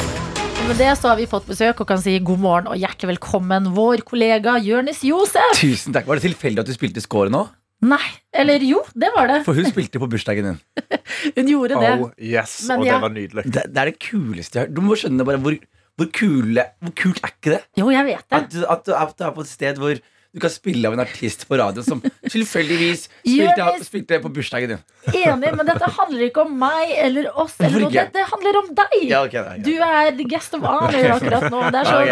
[0.68, 3.72] Med det så har vi fått besøk og kan si god morgen og hjertelig velkommen
[3.76, 5.56] vår kollega Jonis Josef.
[5.58, 6.06] Tusen takk.
[6.08, 7.48] Var det tilfeldig at du spilte score nå?
[7.82, 8.04] Nei,
[8.38, 9.40] eller jo, det var det.
[9.48, 10.60] For hun spilte på bursdagen din.
[11.38, 11.92] Hun gjorde det.
[11.98, 12.60] Oh, yes.
[12.70, 12.94] Men Og ja.
[12.94, 13.44] det var nydelig.
[13.48, 14.76] Det, det er det kuleste jeg har hørt.
[14.78, 15.56] Du må skjønne bare hvor,
[15.98, 17.62] hvor, kule, hvor kult er ikke det?
[17.82, 18.38] Jo, jeg vet det.
[18.38, 21.44] At at, at du er på et sted hvor du kan spille av en artist
[21.50, 22.00] på radio som
[22.32, 24.82] tilfeldigvis spilte, spilte på bursdagen din.
[25.12, 27.58] Enig, men dette handler ikke om meg eller oss.
[27.60, 27.92] Eller noe.
[27.92, 28.96] det Dette handler om deg.
[29.10, 29.66] Ja, okay, da, ok.
[29.66, 31.60] Du er the guest of honor akkurat nå.
[31.76, 32.08] Det er sånn.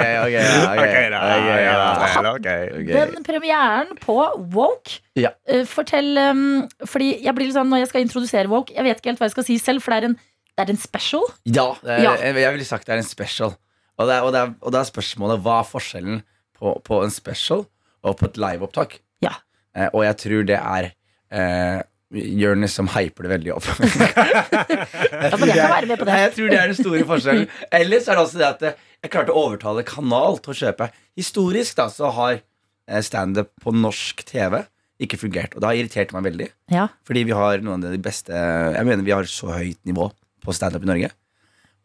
[2.90, 4.18] Den premieren på
[4.56, 5.32] Woke Ja.
[5.52, 6.44] uh, Fortell um,
[6.88, 9.28] Fordi jeg blir litt sånn Når jeg skal introdusere Woke, jeg vet ikke helt hva
[9.30, 10.16] jeg skal si selv, for det er en,
[10.60, 11.26] det er en special.
[11.48, 12.14] Ja, det er, Ja.
[12.20, 13.56] jeg ville sagt det er en special.
[14.00, 16.22] Og det er, og det er, og det er spørsmålet hva er forskjellen
[16.60, 17.66] på, på en special
[18.06, 19.00] og på et liveopptak.
[19.26, 19.36] Ja.
[19.76, 20.92] Eh, og jeg tror det er
[21.32, 23.68] eh, Jonis som hyper det veldig opp.
[23.80, 26.10] Jeg kan være med på det.
[26.10, 27.46] Nei, jeg tror det er den store forskjellen.
[27.76, 30.88] Ellers er det også det at eh, jeg klarte å overtale Kanal til å kjøpe.
[31.20, 34.58] Historisk da, så har eh, standup på norsk TV
[35.06, 35.54] ikke fungert.
[35.54, 36.50] Og det har irritert meg veldig.
[36.74, 36.88] Ja.
[37.08, 40.10] Fordi vi har noen av de beste Jeg mener vi har så høyt nivå
[40.44, 41.12] på standup i Norge.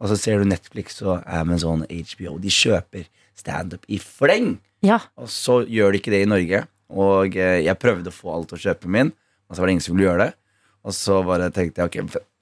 [0.01, 2.35] Og så ser du Netflix og Amazon, HBO.
[2.41, 4.55] De kjøper standup i fleng.
[4.85, 4.99] ja.
[5.19, 6.63] Og så gjør de ikke det i Norge.
[6.95, 9.09] Og eh, jeg prøvde å få alt å kjøpe min,
[9.49, 10.33] og så var det ingen som ville gjøre det.
[10.85, 11.95] Og så bare tenkte jeg ok,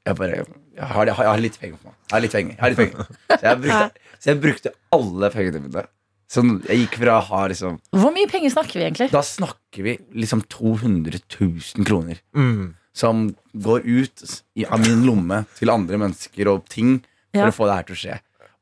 [0.04, 0.42] jeg, bare,
[0.76, 1.96] jeg, har, jeg, har, litt penger på meg.
[2.10, 2.56] Jeg har litt penger.
[2.58, 3.08] Jeg har litt penger.
[3.32, 5.86] Så, jeg brukte, så jeg brukte alle pengene mine.
[6.34, 9.10] Så jeg gikk fra å ha liksom Hvor mye penger snakker vi egentlig?
[9.14, 12.74] Da snakker vi liksom 200 000 kroner Mm.
[12.94, 14.24] som går ut
[14.68, 16.98] av min lomme til andre mennesker og ting
[17.34, 17.48] for Ja.
[17.50, 18.18] å få det her til å skje.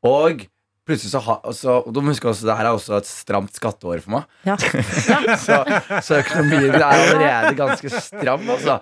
[0.07, 0.45] Og
[0.91, 3.55] plutselig så ha, også, Og du må huske også, det her er også et stramt
[3.57, 4.27] skatteår for meg.
[4.45, 4.57] Ja.
[5.47, 5.57] Så,
[6.05, 8.75] så økonomien er allerede ganske stram, altså.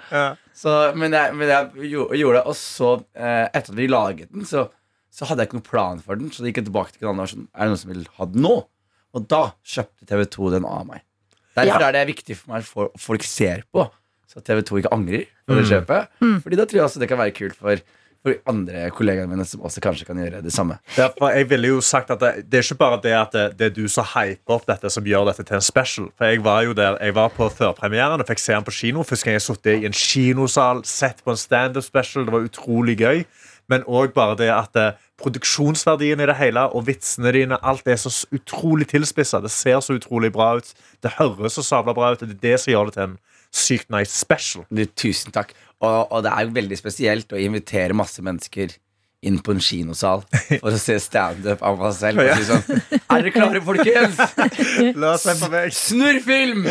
[0.59, 2.43] Så, men jeg, men jeg gjo- gjorde det.
[2.51, 4.65] Og så, eh, etter at vi laget den, så,
[5.13, 6.33] så hadde jeg ikke noen plan for den.
[6.35, 8.27] Så det gikk jeg tilbake til kanalen og sånn Er det noen som vil ha
[8.33, 8.55] den nå?
[9.17, 11.05] Og da kjøpte TV2 den av meg.
[11.57, 13.87] Derfor er det viktig for meg at folk ser på,
[14.29, 16.11] så TV2 ikke angrer på det kjøpet.
[16.45, 17.81] Fordi da tror jeg også det kan være kult for,
[18.25, 20.75] for andre kollegaene mine som også kanskje kan gjøre det samme.
[20.95, 23.69] Derfor, jeg ville jo sagt at det, det er ikke bare det at det, det
[23.69, 26.09] er du som hyper opp dette, som gjør dette til en special.
[26.17, 29.05] For Jeg var jo der, jeg var på førpremieren og fikk se den på kino.
[29.07, 32.27] Første gang jeg satt i en kinosal, sett på en standup special.
[32.27, 33.23] Det var utrolig gøy.
[33.69, 37.99] Men òg bare det at eh, produksjonsverdien i det hele og vitsene dine, alt er
[38.01, 39.41] så utrolig tilspissa.
[39.43, 40.71] Det ser så utrolig bra ut.
[41.03, 42.23] Det høres så sabla bra ut.
[42.23, 43.17] Det er det som gjør det til en
[43.55, 44.65] sykt nice special.
[44.69, 45.55] Du, tusen takk.
[45.79, 48.75] Og, og det er jo veldig spesielt å invitere masse mennesker
[49.19, 52.21] inn på en kinosal for å se standup av meg selv.
[52.23, 54.19] Og si sånn Er dere klare, folkens?
[55.01, 55.75] La oss se på meg.
[55.75, 56.63] Snurrfilm!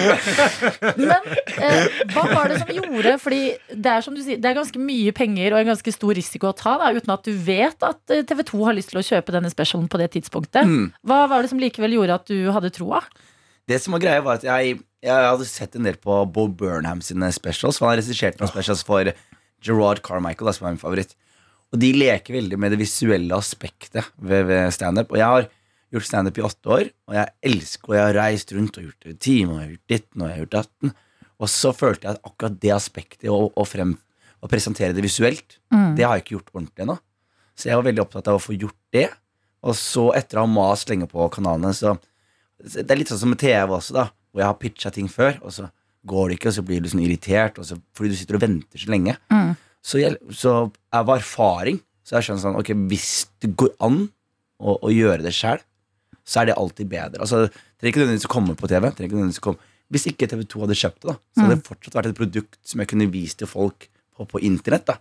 [1.02, 4.56] Men eh, hva var det som gjorde Fordi det er som du sier Det er
[4.56, 7.84] ganske mye penger og en ganske stor risiko å ta da, uten at du vet
[7.84, 10.64] at eh, TV 2 har lyst til å kjøpe denne specialen på det tidspunktet.
[10.64, 10.88] Mm.
[11.04, 13.02] Hva var det som likevel gjorde at du hadde troa?
[13.68, 17.00] Det som var greia var at jeg, jeg hadde sett en del på Bo Burnham
[17.04, 17.78] sine specials.
[17.78, 19.10] For han har regissert noen specials for
[19.64, 21.14] Gerard Carmichael, som er min favoritt.
[21.72, 25.12] Og de leker veldig med det visuelle aspektet ved, ved standup.
[25.12, 25.48] Og jeg har
[25.94, 29.04] gjort standup i åtte år, og jeg elsker Og jeg har reist rundt og gjort
[29.04, 30.94] det i time, og jeg har gjort ditten, og jeg har gjort datten.
[31.38, 33.94] Og så følte jeg at akkurat det aspektet, å, å, frem,
[34.42, 35.58] å presentere det visuelt,
[35.96, 36.98] det har jeg ikke gjort ordentlig ennå.
[37.58, 39.08] Så jeg var veldig opptatt av å få gjort det.
[39.66, 41.96] Og så, etter å ha mast lenge på kanalene, så
[42.58, 44.08] det er litt sånn som med TV også, da.
[44.38, 45.66] Hvor jeg har pitcha ting før, og så
[46.06, 48.44] går det ikke, og så blir du sånn irritert, og så, fordi du sitter og
[48.44, 49.16] venter så lenge.
[49.82, 50.52] Så, jeg, så
[50.94, 53.08] av erfaring så jeg skjønner sånn Ok, hvis
[53.42, 53.98] det går an
[54.62, 55.60] å, å gjøre det sjæl,
[56.28, 57.20] så er det alltid bedre.
[57.24, 58.86] Altså, det trenger ikke nødvendigvis å komme på TV.
[58.86, 59.74] trenger ikke nødvendigvis å komme.
[59.92, 62.82] Hvis ikke TV2 hadde kjøpt det, da, så hadde det fortsatt vært et produkt som
[62.82, 64.88] jeg kunne vist til folk på, på internett.
[64.88, 64.98] da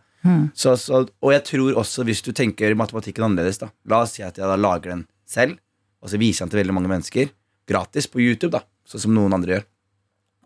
[0.58, 4.24] så, så, og jeg tror også, hvis du tenker matematikken annerledes da La oss si
[4.26, 5.60] at jeg da lager den selv,
[6.02, 7.32] og så viser jeg den til veldig mange mennesker.
[7.68, 9.68] Gratis på YouTube, da sånn som noen andre gjør.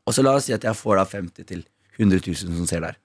[0.08, 1.64] Og så la oss si at jeg får da 50 til
[2.00, 2.98] 100 000 som ser der.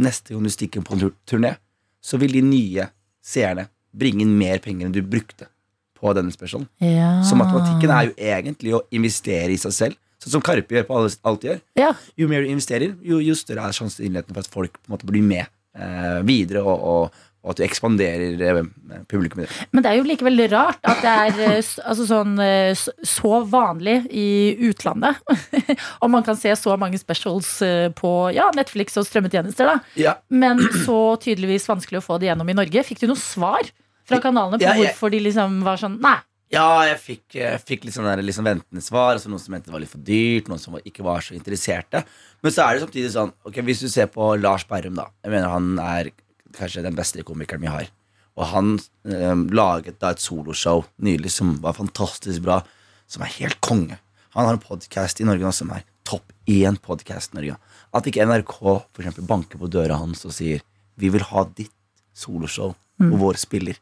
[0.00, 1.54] Neste gang du stikker på en turné,
[2.00, 2.88] så vil de nye
[3.20, 5.50] seerne bringe inn mer penger enn du brukte
[6.00, 6.68] på denne specialen.
[6.80, 7.18] Ja.
[7.26, 9.98] Så matematikken er jo egentlig å investere i seg selv.
[10.20, 11.60] Sånn som Karpe gjør på alt de gjør.
[11.80, 11.90] Ja.
[12.20, 15.08] Jo mer du investerer, jo, jo større er sjansen for at folk på en måte
[15.08, 18.58] blir med eh, videre, og, og, og at du ekspanderer eh,
[19.08, 19.60] publikummet ditt.
[19.72, 24.02] Men det er jo likevel rart at det er eh, altså sånn, eh, så vanlig
[24.12, 24.26] i
[24.68, 25.20] utlandet.
[26.04, 27.48] Og man kan se så mange specials
[27.96, 29.70] på ja, Netflix og strømmetjenester.
[29.72, 29.78] Da.
[30.00, 32.84] Ja, Men så tydeligvis vanskelig å få det gjennom i Norge.
[32.86, 33.72] Fikk du noe svar
[34.08, 36.18] fra kanalene på Ja, jeg- hvorfor de liksom var sånn Nei.
[36.50, 39.14] Ja, jeg fikk, jeg fikk litt sånn der, sånn ventende svar.
[39.14, 42.02] Altså noen som mente det var litt for dyrt, noen som ikke var så interesserte.
[42.42, 45.06] Men så er det samtidig sånn Ok, Hvis du ser på Lars Berrum, da.
[45.22, 46.10] Jeg mener Han er
[46.56, 47.88] kanskje den beste komikeren vi har.
[48.38, 48.76] Og han
[49.08, 52.60] eh, laget da et soloshow nylig som var fantastisk bra,
[53.10, 53.98] som er helt konge.
[54.36, 57.58] Han har en podkast i Norge nå som er topp én podkast i Norge.
[57.94, 60.62] At ikke NRK for eksempel, banker på døra hans og sier
[60.96, 61.72] 'Vi vil ha ditt
[62.14, 63.78] soloshow og vår spiller'.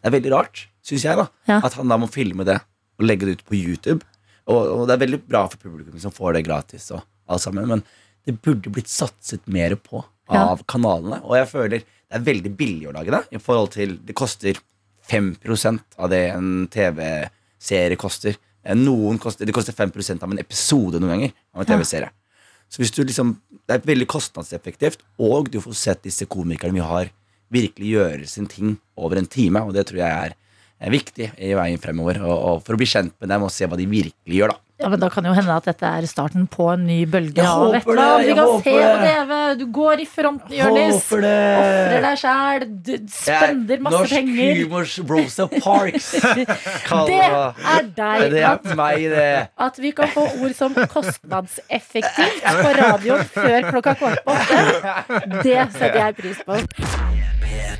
[0.00, 1.28] Det er veldig rart, syns jeg, da.
[1.48, 1.60] Ja.
[1.62, 2.60] At han da må filme det
[2.98, 4.04] og legge det ut på YouTube.
[4.46, 7.68] Og, og det er veldig bra for publikum som får det gratis, og alt sammen,
[7.68, 7.84] men
[8.26, 10.02] det burde blitt satset mer på
[10.34, 10.48] Ja.
[10.52, 11.20] av kanalene.
[11.24, 13.22] Og jeg føler det er veldig billig å lage det.
[13.32, 14.58] I forhold til Det koster
[15.08, 18.36] 5% av det en TV-serie koster.
[18.64, 22.10] Eh, Noen koster, det koster 5% av en episode noen ganger av en TV-serie.
[22.68, 23.36] Så hvis du liksom,
[23.68, 27.10] Det er veldig kostnadseffektivt, og du får sett disse komikerne vi har,
[27.52, 29.60] virkelig gjøre sin ting over en time.
[29.62, 30.34] Og det tror jeg er,
[30.80, 32.18] er viktig i veien fremover.
[32.24, 34.54] Og, og for å bli kjent med dem og se hva de virkelig gjør.
[34.54, 37.44] da Ja, men Da kan jo hende at dette er starten på en ny bølge
[37.46, 38.26] av et eller annet.
[38.26, 38.96] Vi kan se på.
[39.06, 39.32] TV.
[39.60, 40.96] Du går i fronten, Jonis.
[40.98, 42.66] Ofrer deg sjæl.
[43.12, 44.60] Spender masse Norsk penger.
[44.62, 46.10] humors Rosa Parks.
[46.88, 48.26] Kall Det er deg.
[48.34, 49.48] Det er meg, det.
[49.68, 54.60] at vi kan få ord som kostnadseffektivt på radioen før klokka kvart på åtte.
[55.42, 56.58] Det setter jeg pris på.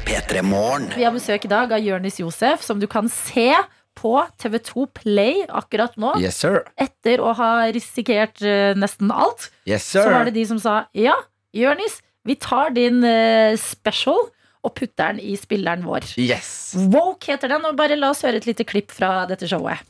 [0.06, 3.50] Vi har besøk i dag av Jonis Josef, som du kan se
[3.98, 6.14] på TV2 Play akkurat nå.
[6.22, 6.62] Yes, sir.
[6.80, 9.50] Etter å ha risikert uh, nesten alt.
[9.68, 11.16] Yes, Så var det de som sa ja,
[11.56, 14.30] Jørnis, vi tar din uh, special
[14.62, 16.06] og putter den i spilleren vår.
[16.22, 16.72] Yes.
[16.92, 19.82] Woke heter den, og bare la oss høre et lite klipp fra dette showet.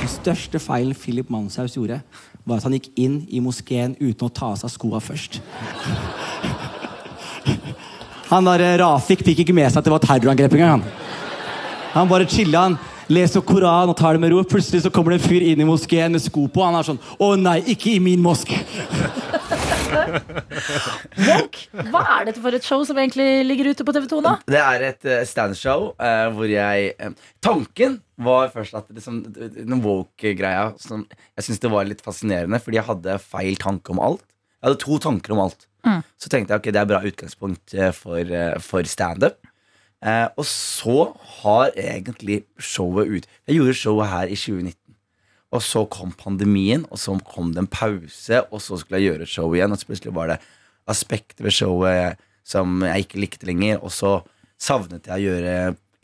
[0.00, 2.00] Den største feilen Philip Manshaus gjorde,
[2.44, 5.42] var at han gikk inn i moskeen uten å ta av seg skoa først.
[8.30, 10.80] Han der Rafik fikk ikke med seg at det var terrorangrep engang.
[10.80, 10.84] Han.
[11.92, 12.78] han bare chilla, han
[13.12, 14.42] leser Koran og tar det med ro.
[14.48, 17.00] Plutselig så kommer det en fyr inn i moskeen med sko på, han er sånn
[17.22, 18.52] Å nei, ikke i min mosk!
[21.24, 21.58] Wonk,
[21.92, 24.32] hva er dette for et show som egentlig ligger ute på TV2 nå?
[24.50, 27.14] Det er et uh, standshow uh, hvor jeg eh,
[27.44, 32.78] Tanken var først at liksom, den woke-greia som Jeg syns det var litt fascinerende, fordi
[32.78, 34.22] jeg hadde feil tanke om alt.
[34.60, 35.66] Jeg hadde to tanker om alt.
[35.84, 36.00] Mm.
[36.16, 39.36] Så tenkte jeg ok, det er bra utgangspunkt for, for standup.
[40.04, 40.98] Uh, og så
[41.40, 44.76] har egentlig showet ut Jeg gjorde showet her i 2019.
[45.54, 49.28] Og så kom pandemien, og så kom det en pause, og så skulle jeg gjøre
[49.30, 49.72] show igjen.
[49.72, 50.40] Og så plutselig var det
[50.90, 53.78] aspekter ved showet som jeg ikke likte lenger.
[53.80, 54.18] Og så
[54.60, 55.54] savnet jeg å gjøre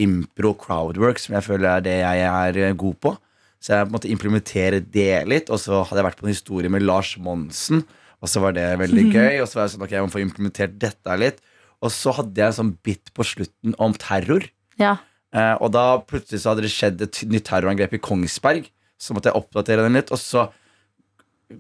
[0.01, 3.15] impro crowdwork, som jeg føler er det jeg er eh, god på.
[3.61, 5.51] Så jeg måtte implementere det litt.
[5.53, 7.85] Og så hadde jeg vært på en historie med Lars Monsen,
[8.21, 9.43] og så var det veldig gøy.
[9.43, 11.43] Og så var jeg sånn, ok, jeg må få implementert dette litt.
[11.81, 14.47] Og så hadde jeg en sånn bit på slutten om terror.
[14.81, 14.99] Ja.
[15.33, 18.69] Eh, og da plutselig så hadde det skjedd et nytt terrorangrep i Kongsberg.
[19.01, 20.51] Så måtte jeg oppdatere den litt, og så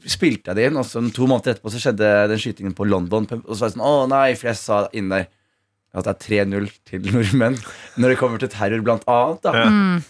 [0.06, 0.78] spilte jeg det inn.
[0.80, 3.28] Og så to måneder etterpå så skjedde den skytingen på London.
[3.42, 5.28] Og så var jeg sånn, å nei, for jeg sa inn der
[5.90, 7.56] at det er 3-0 til nordmenn
[7.98, 9.40] når det kommer til terror, blant annet.
[9.42, 9.64] Da.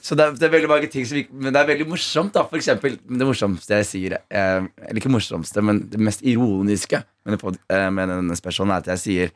[0.05, 2.35] Så det er, det er veldig mange ting som vi, Men det er veldig morsomt,
[2.35, 2.43] da.
[2.51, 7.47] For eksempel, det morsomste jeg sier eh, Eller ikke morsomste, men det mest ironiske med,
[7.73, 9.33] eh, denne specialen er at jeg sier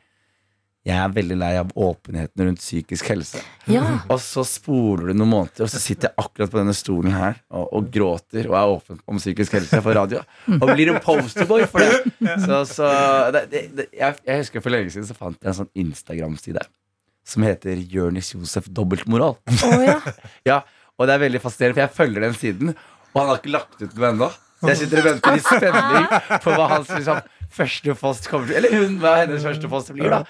[0.85, 3.39] jeg er veldig lei av åpenheten rundt psykisk helse.
[3.71, 3.81] ja.
[4.13, 7.39] Og så spoler du noen måneder, og så sitter jeg akkurat på denne stolen her
[7.49, 10.21] og, og gråter og er åpen om psykisk helse på radio.
[10.59, 12.37] Og blir en posterboy for det.
[12.45, 12.91] Så, så
[13.33, 16.61] det, det, jeg, jeg husker For lenge siden så fant jeg en sånn Instagram-side
[17.25, 19.39] som heter Jonis Josef dobbeltmoral.
[19.65, 19.97] Oh, ja.
[20.51, 20.59] Ja,
[20.95, 22.75] og det er veldig fascinerende, for jeg følger den siden,
[23.15, 24.27] og han har ikke lagt ut noe ennå.
[24.61, 26.05] Så jeg sitter og venter i spenning
[26.45, 27.25] på hva hans liksom,
[27.57, 30.21] første post kommer til Eller hun, hva hennes første post blir, da.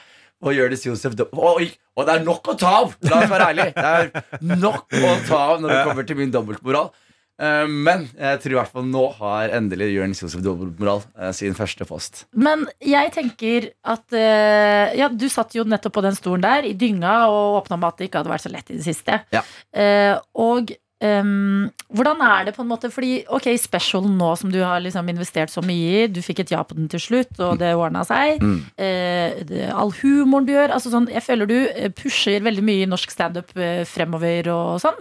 [0.43, 2.93] Og Jonis Josef Oi, Og det er nok å ta av!
[3.07, 3.73] La oss være ærlige.
[3.77, 6.91] Det er nok å ta av når det kommer til min dobbeltmoral.
[7.35, 11.55] Eh, men jeg tror i hvert fall nå har endelig Jonis Josef dobbeltmoral eh, sin
[11.57, 12.23] første post.
[12.35, 16.75] Men jeg tenker at eh, Ja, du satt jo nettopp på den stolen der i
[16.79, 19.19] dynga og åpna med at det ikke hadde vært så lett i det siste.
[19.35, 19.43] Ja.
[19.75, 24.59] Eh, og ehm, hvordan er det på en måte Fordi ok, specialen nå som du
[24.63, 27.59] har liksom investert så mye i, du fikk et ja på den til slutt, og
[27.59, 28.41] det ordna seg.
[28.43, 28.57] Mm.
[28.79, 30.73] Uh, det, all humoren du gjør.
[30.77, 34.99] Altså sånn, jeg føler du eh, pusher veldig mye norsk standup eh, fremover og sånn.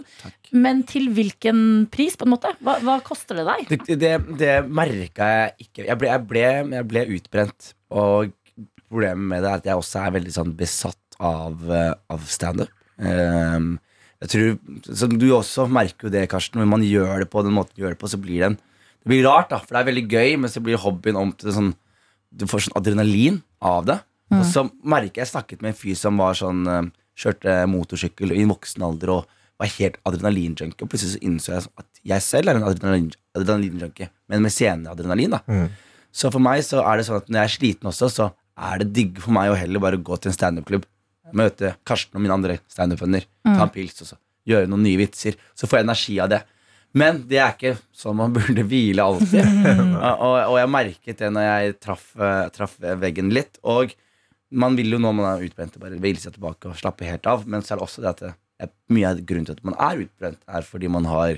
[0.55, 2.53] Men til hvilken pris, på en måte?
[2.63, 3.71] Hva, hva koster det deg?
[3.71, 5.87] Det, det, det merka jeg ikke.
[5.87, 6.45] Jeg ble, jeg, ble,
[6.77, 7.71] jeg ble utbrent.
[7.95, 8.35] Og
[8.85, 11.65] problemet med det er at jeg også er veldig sånn besatt av,
[12.11, 12.71] av standup.
[12.95, 13.75] Um,
[14.23, 16.61] jeg tror, som du også merker jo det, Karsten.
[16.61, 18.57] Når man gjør det på den måten du gjør det på, så blir det en
[19.05, 21.51] Det blir rart, da, for det er veldig gøy, men så blir hobbyen om til
[21.53, 21.73] sånn
[22.33, 23.99] Du får sånn adrenalin av det.
[24.33, 28.43] Og så merker jeg snakket med en fyr som var sånn eh, Kjørte motorsykkel i
[28.49, 29.27] voksen alder og
[29.61, 30.83] var helt adrenalinjunkie.
[30.83, 35.37] Og plutselig så innså jeg at jeg selv er en adrenalin, adrenalinjunkie, men med sceneadrenalin.
[35.37, 35.39] da
[36.11, 38.79] Så for meg så er det sånn at når jeg er sliten også, så er
[38.79, 40.85] det digg for meg å heller bare gå til en standup-klubb,
[41.33, 45.37] møte Karsten og mine andre standup-venner, ta en pils og så gjøre noen nye vitser.
[45.57, 46.41] Så får jeg energi av det.
[46.95, 49.41] Men det er ikke sånn man burde hvile alltid.
[49.99, 53.59] og, og, jeg merket det når jeg traff, eh, traff veggen litt.
[53.67, 53.95] Og
[54.55, 57.43] man vil jo når man er utbrent, bare hvile seg tilbake og slappe helt av.
[57.49, 58.33] Men så er det også det at det,
[58.63, 61.33] er mye av grunnen til at man er utbrent, er fordi man har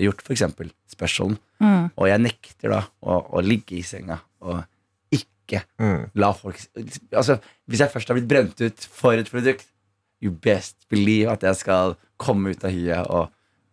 [0.00, 0.46] gjort f.eks.
[0.88, 1.36] specialen.
[1.60, 4.62] Og jeg nekter da å, å ligge i senga og
[5.52, 6.58] ikke la folk
[7.12, 7.36] Altså,
[7.68, 9.68] hvis jeg først har blitt brent ut for et produkt,
[10.22, 13.30] you best believe at jeg skal komme ut av hyet og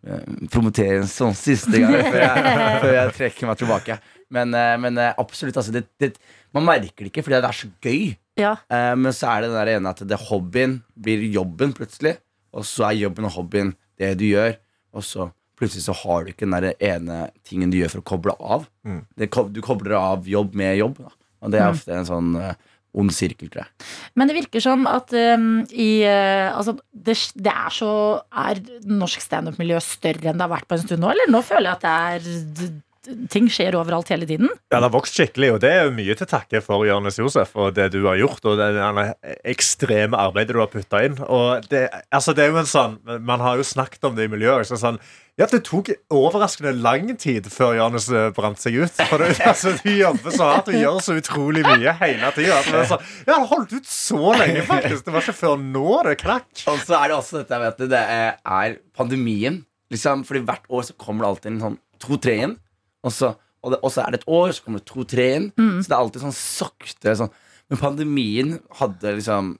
[0.08, 3.98] uh, promotere en sånn siste gang før jeg, før jeg trekker meg tilbake.
[4.34, 5.74] Men, uh, men uh, absolutt, altså.
[5.74, 6.14] Det, det,
[6.56, 8.16] man merker det ikke fordi det er så gøy.
[8.40, 8.54] Ja.
[8.96, 12.14] Men så er det den der ene at det hobbyen blir jobben plutselig.
[12.56, 14.56] Og så er jobben og hobbyen det du gjør.
[14.96, 15.28] Og så
[15.60, 18.64] plutselig så har du ikke den der ene tingen du gjør for å koble av.
[18.86, 19.02] Mm.
[19.20, 21.02] Det, du kobler av jobb med jobb.
[21.04, 21.12] Da.
[21.40, 22.52] Og det er ofte en sånn eh,
[23.00, 23.88] ond sirkel, tror jeg.
[24.18, 27.92] Men det virker som at um, i uh, Altså, det, det er så
[28.42, 31.30] Er norsk standup-miljø større enn det har vært på en stund nå, eller?
[31.30, 32.30] Nå føler jeg at det
[32.68, 32.78] er
[33.32, 34.50] Ting skjer overalt hele tiden.
[34.68, 37.54] Ja, det har vokst skikkelig, og det er jo mye til takke for Jonis Josef
[37.56, 38.68] og det du har gjort, og det
[39.48, 41.16] ekstreme arbeidet du har putta inn.
[41.24, 44.32] Og det, altså, det er jo en sånn Man har jo snakket om det i
[44.34, 44.68] miljøet.
[44.68, 45.00] Så sånn,
[45.40, 48.98] ja, Det tok overraskende lang tid før Janus eh, brant seg ut.
[49.08, 52.58] For det, altså, Du jobber så hardt og gjør så utrolig mye hele tida.
[52.68, 55.06] Ja, det har holdt ut så lenge, faktisk.
[55.06, 56.50] Det var ikke før nå det knakk.
[56.68, 59.62] Og så er det også dette, vet du, det er, pandemien.
[59.90, 62.54] Liksom, fordi hvert år så kommer det alltid en sånn to-tre inn.
[63.06, 63.32] Og så,
[63.64, 65.48] og, det, og så er det et år, så kommer det to-tre inn.
[65.56, 67.16] Så det er alltid sånn sakte.
[67.22, 67.32] Sånn.
[67.72, 69.56] Men pandemien hadde liksom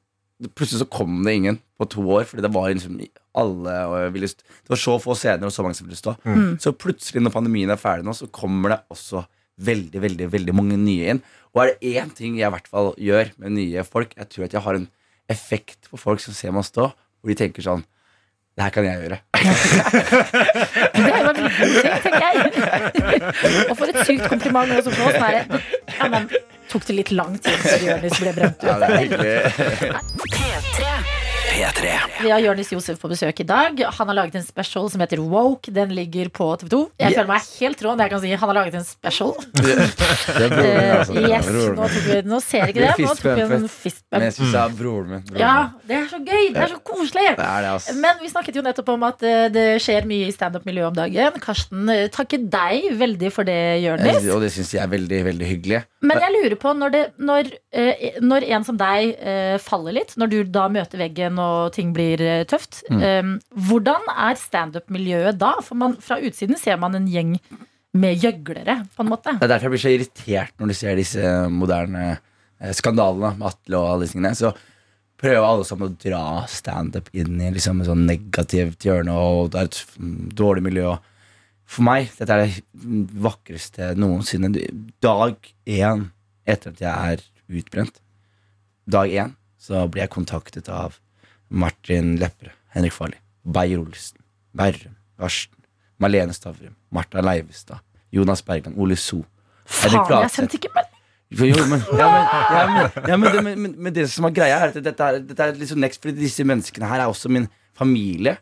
[0.57, 2.95] Plutselig så kom det ingen på to år, fordi det var liksom
[3.39, 4.43] alle og ville, stå.
[4.65, 6.17] Det var så få scener og så mange som ville stå.
[6.63, 9.23] Så plutselig, når pandemien er ferdig nå, så kommer det også
[9.61, 11.21] veldig, veldig, veldig mange nye inn.
[11.55, 14.45] Og er det én ting jeg i hvert fall gjør med nye folk, jeg tror
[14.49, 14.89] at jeg har en
[15.31, 16.89] effekt på folk som ser meg stå,
[17.21, 17.85] hvor de tenker sånn
[18.59, 19.19] Det her kan jeg gjøre.
[20.91, 22.35] Det var en veldig god ting, tenker jeg.
[23.71, 25.17] Og for et sykt kompliment også for oss.
[25.21, 26.27] Sånn ja, men,
[26.73, 28.81] tok det litt lang tid før Jonis ble brent Ja, ut?
[28.83, 29.37] det er hyggelig.
[30.35, 31.30] P3.
[31.41, 31.91] P3.
[32.23, 33.81] Vi har Jonis Josef på besøk i dag.
[33.97, 35.73] Han har laget en special som heter Woke.
[35.73, 36.81] Den ligger på TV2.
[37.01, 39.35] Jeg føler meg helt rå når jeg kan si han har laget en special.
[40.51, 41.15] Eh, altså.
[41.17, 42.91] Yes, nå, vi, nå ser ikke Det.
[43.05, 45.23] Nå tok vi en Men jeg syns det er broren min.
[45.29, 45.55] Broren Ja,
[45.89, 46.47] det er så gøy.
[46.55, 47.27] Det er så koselig.
[47.39, 47.95] Det er det, altså.
[48.03, 51.39] Men vi snakket jo nettopp om at eh, det skjer mye i standup-miljøet om dagen.
[51.45, 54.29] Karsten eh, takker deg veldig for det, Jonis.
[54.35, 55.83] Og det syns jeg er veldig, veldig hyggelig.
[56.01, 60.15] Men jeg lurer på, når, det, når, eh, når en som deg eh, faller litt,
[60.17, 63.35] når du da møter veggen og ting blir eh, tøft, Mm.
[63.69, 65.53] hvordan er standup-miljøet da?
[65.63, 67.35] For man, fra utsiden ser man en gjeng
[67.93, 69.35] med gjøglere, på en måte.
[69.39, 72.19] Det er derfor jeg blir så irritert når du ser disse moderne
[72.77, 74.37] skandalene med Atle og alle disse tingene.
[74.39, 74.53] Så
[75.21, 79.61] prøver alle sammen å dra standup inn i liksom et sånn negativt hjørne, og det
[79.61, 79.81] er et
[80.39, 80.95] dårlig miljø.
[80.95, 81.07] og
[81.71, 84.51] For meg, dette er det vakreste noensinne.
[85.03, 86.09] Dag én
[86.51, 87.23] etter at jeg er
[87.61, 88.01] utbrent,
[88.91, 90.99] dag én, så blir jeg kontaktet av
[91.51, 94.19] Martin Lepperød, Henrik Farli, Beyer Olsen,
[94.57, 95.59] Berrum, Arsten,
[96.03, 99.23] Malene Stavrum, Martha Leivestad, Jonas Bergland, Ole So.
[99.71, 100.97] Faen, jeg sendte ikke melding!
[101.31, 102.25] Jo, men, ja, men,
[103.07, 105.79] ja, men, ja, men det som er greia, er at dette er, dette er liksom
[105.79, 107.47] next, fordi disse menneskene her er også min
[107.79, 108.35] familie.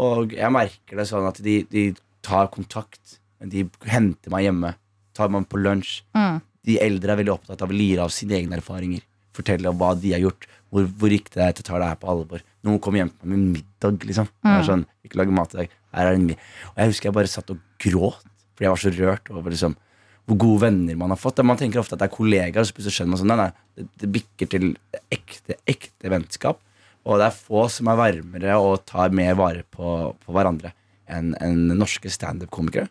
[0.00, 1.90] Og jeg merker det sånn at de, de
[2.22, 3.18] tar kontakt.
[3.42, 4.74] De henter meg hjemme.
[5.16, 6.00] Tar meg på lunsj.
[6.16, 6.40] Mm.
[6.64, 9.02] De eldre er veldig opptatt av å lire av sine egne erfaringer.
[9.34, 10.46] Fortelle om hva de har gjort.
[10.72, 12.42] Hvor, hvor riktig det er til å ta det her på alvor.
[12.64, 14.06] Noen kommer hjem til meg med en middag.
[14.08, 14.52] liksom Mm.
[14.58, 15.68] er sånn, Ikke lage mat i dag.
[15.92, 16.38] Her er en mid-
[16.70, 18.22] Og jeg husker jeg bare satt og gråt
[18.54, 19.76] fordi jeg var så rørt over liksom
[20.28, 21.42] hvor gode venner man har fått.
[21.44, 23.88] Man tenker ofte at det er kollegaer, og så skjønner man sånn, nei, nei, det,
[23.98, 24.76] det bikker til
[25.10, 26.60] ekte, ekte vennskap.
[27.04, 30.70] Og det er få som er varmere og tar mer vare på, på hverandre
[31.10, 32.88] enn en norske standup-komikere.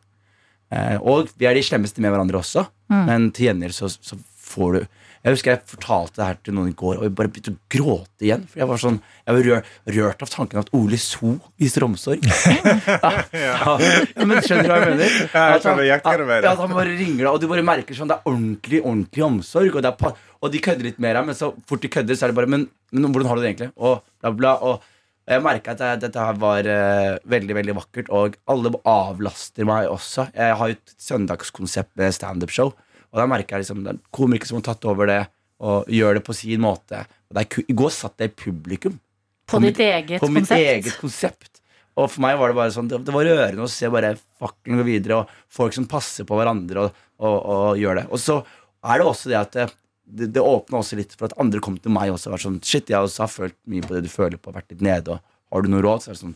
[0.71, 4.17] Eh, og vi er de slemmeste med hverandre også, men til gjengjeld så, så
[4.51, 4.81] får du
[5.21, 7.59] Jeg husker jeg fortalte det her til noen i går, og jeg bare begynte å
[7.69, 8.45] gråte igjen.
[8.49, 12.25] For jeg var sånn Jeg var rør, rørt av tanken at Ole So viser omsorg.
[12.25, 15.19] ja, ja, men skjønner du hva jeg mener?
[15.29, 15.83] At han-.
[15.85, 19.27] Ja, at han bare ringer deg, og du bare merker sånn Det er ordentlig, ordentlig
[19.27, 19.77] omsorg.
[19.77, 22.33] Og, det er og de kødder litt mer, men så fort de kødder, så er
[22.33, 23.69] det bare Men, men hvordan har du det egentlig?
[23.77, 24.55] Og bla, bla.
[24.57, 24.90] Og
[25.31, 29.89] jeg merka at jeg, dette her var uh, veldig, veldig vakkert, og alle avlaster meg
[29.91, 30.27] også.
[30.35, 32.73] Jeg har jo et søndagskonsept med standup-show,
[33.11, 35.21] og da merker jeg liksom det er komikere som har tatt over det,
[35.61, 37.03] og gjør det på sin måte.
[37.31, 38.95] Det I går satt jeg i publikum
[39.47, 41.61] På På ditt eget på mitt eget konsept.
[41.99, 44.81] Og for meg var det bare sånn Det, det var rørende å se bare fakkelen
[44.81, 48.05] gå videre, og folk som passer på hverandre og, og, og gjør det.
[48.09, 48.39] Og så
[48.81, 49.77] er det også det at
[50.11, 52.57] det, det, åpna også litt for at andre kom til meg også og var sånn
[52.65, 55.21] Shit, jeg også har følt mye på det du føler på, vært litt nede, og
[55.51, 56.03] har du noe råd?
[56.03, 56.35] Så er det sånn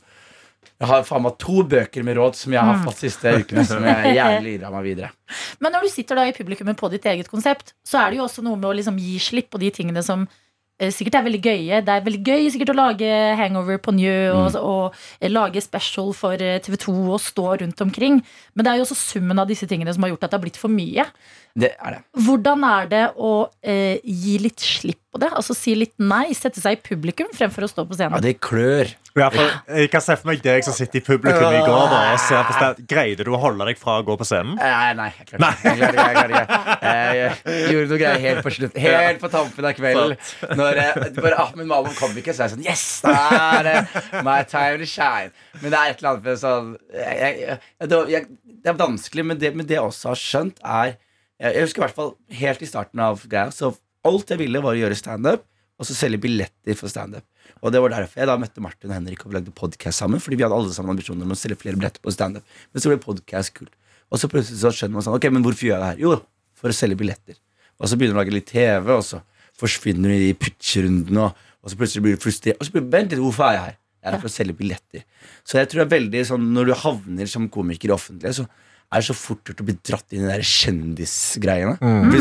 [0.75, 3.83] Jeg har faen meg to bøker med råd som jeg har fått siste ukene, som
[3.85, 5.11] jeg gjerne lirer meg videre.
[5.63, 8.25] Men når du sitter da i publikummet på ditt eget konsept, så er det jo
[8.25, 11.41] også noe med å liksom gi slipp på de tingene som eh, sikkert er veldig
[11.45, 11.79] gøye.
[11.85, 16.11] Det er veldig gøy sikkert å lage Hangover på Njø og, og eh, lage special
[16.17, 18.19] for eh, TV 2 og stå rundt omkring.
[18.55, 20.47] Men det er jo også summen av disse tingene som har gjort at det har
[20.49, 21.07] blitt for mye.
[21.55, 22.01] Det er det.
[22.25, 23.33] Hvordan er det å
[23.63, 25.29] eh, gi litt slipp på det.
[25.31, 28.23] Altså si litt nei, sette seg i publikum fremfor å stå på Ja, scenen.
[28.25, 28.89] det klør.
[29.15, 31.85] Ja, for jeg kan se for meg deg som sitter i publikum i går.
[31.93, 32.71] Da, og ser på.
[32.91, 34.57] Greide du å holde deg fra å gå på scenen?
[34.59, 35.93] Nei, nei, jeg klarte ikke.
[35.95, 36.59] Jeg jeg.
[36.91, 40.17] Eh, Jeg gjorde noe greier helt på slutt Helt på tampen av kvelden.
[40.59, 42.85] Når eh, bare Ahmed Malum kom ikke, så er jeg sånn Yes!
[43.05, 43.15] Da
[43.61, 45.31] er det my time to shine.
[45.61, 48.27] Men det er et eller annet med sånn jeg, jeg, jeg, det, jeg,
[48.65, 50.97] det er vanskelig, men det, men det jeg også har skjønt, er
[51.41, 53.73] Jeg, husker i hvert fall helt i starten av greia, så
[54.07, 55.43] alt jeg ville, var å gjøre standup,
[55.75, 57.25] og så selge billetter for standup.
[57.59, 60.21] Og det var derfor jeg da møtte Martin og Henrik og lagde podcast sammen.
[60.23, 62.45] Fordi vi hadde alle sammen ambisjoner om å selge flere billetter på standup.
[62.71, 63.73] Men så ble podcast kult.
[64.13, 66.03] Og så plutselig så skjønner man sånn Ok, men hvorfor gjør jeg det her?
[66.05, 66.13] Jo,
[66.55, 67.39] for å selge billetter.
[67.81, 69.19] Og så begynner du å lage litt TV, og så
[69.59, 72.59] forsvinner du i pitcherundene, og, og så plutselig blir du frustrert.
[72.59, 73.79] Og så blir du Vent litt, hvorfor er jeg her?
[74.05, 75.03] Jeg er her for å selge billetter.
[75.43, 78.47] Så jeg tror det er veldig sånn når du havner som komiker i offentlighet, så
[78.93, 81.77] er det så fort gjort å bli dratt inn i de kjendisgreiene.
[81.81, 82.11] Mm.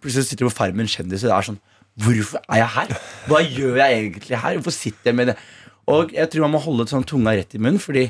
[0.00, 1.60] plutselig sitter du på Farmen kjendis, og det er sånn
[2.00, 2.92] Hvorfor er jeg her?
[3.28, 4.56] Hva gjør jeg egentlig her?
[4.56, 5.34] Hvorfor sitter jeg med det?
[5.90, 8.06] Og jeg tror man må holde sånn tunga rett i munnen, fordi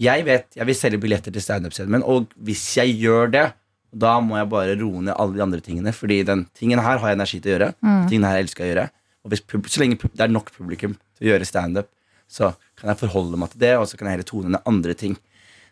[0.00, 3.44] jeg vet jeg vil selge billetter til standup-scenen min, og hvis jeg gjør det,
[3.94, 7.12] da må jeg bare roe ned alle de andre tingene, fordi den tingen her har
[7.12, 7.68] jeg energi til å gjøre.
[8.10, 8.86] Tingen her jeg elsker å gjøre.
[9.24, 11.90] Og hvis, så lenge det er nok publikum til å gjøre standup,
[12.30, 14.96] så kan jeg forholde meg til det, og så kan jeg heller tone ned andre
[14.98, 15.14] ting.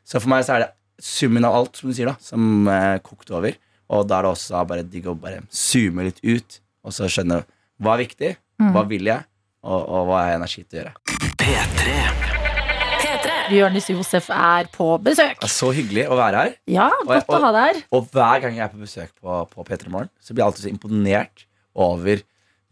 [0.06, 0.70] Så for meg så er det
[1.02, 3.58] summen av alt, som du sier, da, som eh, kokte over.
[3.92, 7.42] Og da er det også bare digg å bare zoome litt ut, og så skjønne
[7.82, 8.30] hva er viktig,
[8.72, 9.26] hva vil jeg,
[9.66, 10.92] og, og hva har jeg energi til å gjøre.
[11.42, 11.96] P3.
[13.02, 13.36] P3.
[13.56, 15.40] Jonis Josef er på besøk.
[15.42, 16.52] Det er så hyggelig å være her.
[16.70, 17.80] Ja, godt å ha deg her.
[17.98, 20.66] Og hver gang jeg er på besøk på, på P3 Morgen, så blir jeg alltid
[20.68, 21.44] så imponert
[21.74, 22.22] over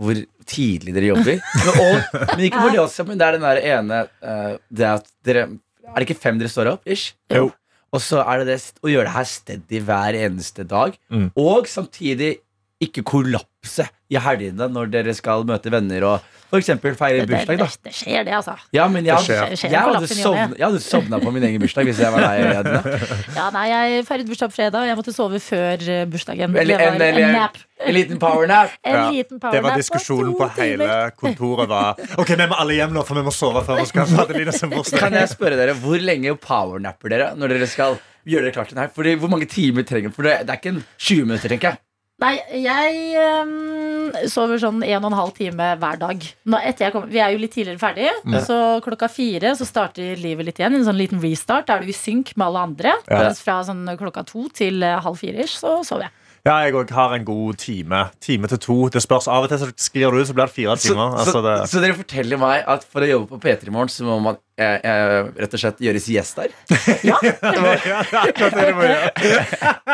[0.00, 1.42] hvor tidlig dere jobber.
[1.60, 4.86] Men, og, men ikke bare det også, men det er den der ene uh, Det
[4.88, 5.42] at dere
[5.90, 6.86] Er det ikke fem dere står opp?
[6.88, 7.10] Ish?
[7.28, 7.50] Jo.
[7.90, 10.94] Og så er det det å gjøre det her steady hver eneste dag.
[11.10, 11.30] Mm.
[11.40, 12.36] Og samtidig
[12.80, 16.66] ikke kollapse i helgene når dere skal møte venner og f.eks.
[16.98, 17.58] feire Det, det, bursdag.
[17.58, 18.54] det, da det skjer, det, altså.
[18.74, 19.50] Ja, men jeg, Det skjer.
[19.52, 22.24] Det skjer jeg, hadde sovna, jeg hadde sovna på min egen bursdag hvis jeg var
[22.24, 22.70] deg.
[23.38, 24.80] Ja, nei, jeg feiret bursdag på fredag.
[24.80, 26.56] og Jeg måtte sove før eh, bursdagen.
[26.58, 27.60] Eller Det en- eller- en nap.
[27.80, 28.72] En liten powernap.
[28.84, 30.88] Ja, Det var diskusjonen på, på hele
[31.20, 31.68] kontoret.
[31.70, 34.24] var Ok, vi må alle hjem nå, for vi må sove før vi skal ha
[34.24, 38.56] Adeline sin Kan jeg spørre dere, Hvor lenge powernapper dere når dere skal gjøre dere
[38.58, 38.90] klart til den her?
[38.96, 41.78] Fordi Hvor mange timer trenger For det, det er ikke en 20 minutter, tenker jeg.
[42.20, 43.16] Nei, jeg
[43.48, 46.26] um, sover sånn en og en halv time hver dag.
[46.52, 48.10] Nå, etter jeg kom, vi er jo litt tidligere ferdig,
[48.44, 50.76] så klokka fire så starter livet litt igjen.
[50.76, 51.68] En sånn liten restart.
[51.70, 52.96] Da er du i synk med alle andre.
[53.08, 53.24] Ja.
[53.24, 56.16] Mens fra sånn klokka to til eh, halv fire så sover jeg.
[56.48, 57.98] Ja, jeg òg har en god time.
[58.24, 58.76] Time til to.
[58.92, 61.12] Det spørs Av og til så sklir du ut, så blir det fire timer.
[61.12, 64.08] så, Altså, det, så dere forteller meg at for å jobbe på P3 Morgen, så
[64.08, 66.48] må man eh, jeg, rett og slett gjøre siesta?
[67.10, 69.10] Ja, ja, det er akkurat det du må gjøre.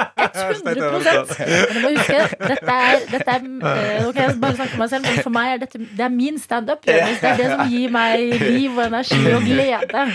[0.36, 0.74] 100
[1.74, 5.20] Men huske, dette er, dette er eh, kan jeg bare snakke for meg selv, men
[5.24, 6.82] for meg er dette det er min standup.
[6.86, 10.06] Det er det som gir meg liv og energi og glede.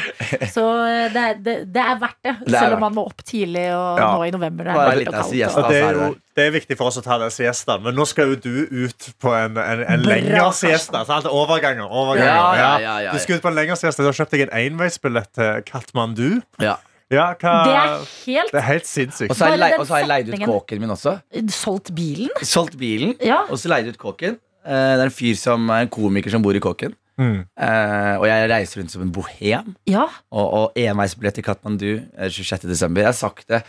[0.51, 3.67] Så eh, det er, det, det er verdt det, selv om man må opp tidlig
[3.75, 4.71] og nå i november.
[4.71, 5.31] Det er litt kaldt.
[5.31, 7.95] Og, Og det, er jo, det er viktig for oss å ta den siestaen, men
[7.97, 11.03] nå skal jo du ut på en, en, en lengre siesta.
[11.09, 11.27] Sant?
[11.27, 11.87] Overganger.
[11.89, 12.29] overganger.
[12.31, 14.03] Ja, ja, ja, ja, Du skal ut på en lengre siesta.
[14.05, 16.29] Du har kjøpt deg en enveisbillett til Katmandu.
[16.63, 16.77] Ja.
[17.11, 19.33] Ja, hva det er helt Det er helt sinnssykt.
[19.33, 21.17] Og så har jeg, Bare og så har jeg leid ut kåken min også.
[21.51, 22.29] solgt bilen.
[22.47, 23.41] Solgt bilen, Ja.
[23.51, 24.37] og så leid ut kåken.
[24.63, 26.95] Eh, det er en fyr som er en komiker som bor i kåken.
[27.19, 27.41] Mm.
[27.59, 29.75] Uh, og jeg reiser rundt som en bohem.
[29.85, 30.07] ja.
[30.31, 32.63] Og, og enveisbillett til Katmandu eh, 26.
[32.71, 33.03] desember.
[33.03, 33.59] Jeg har sagt det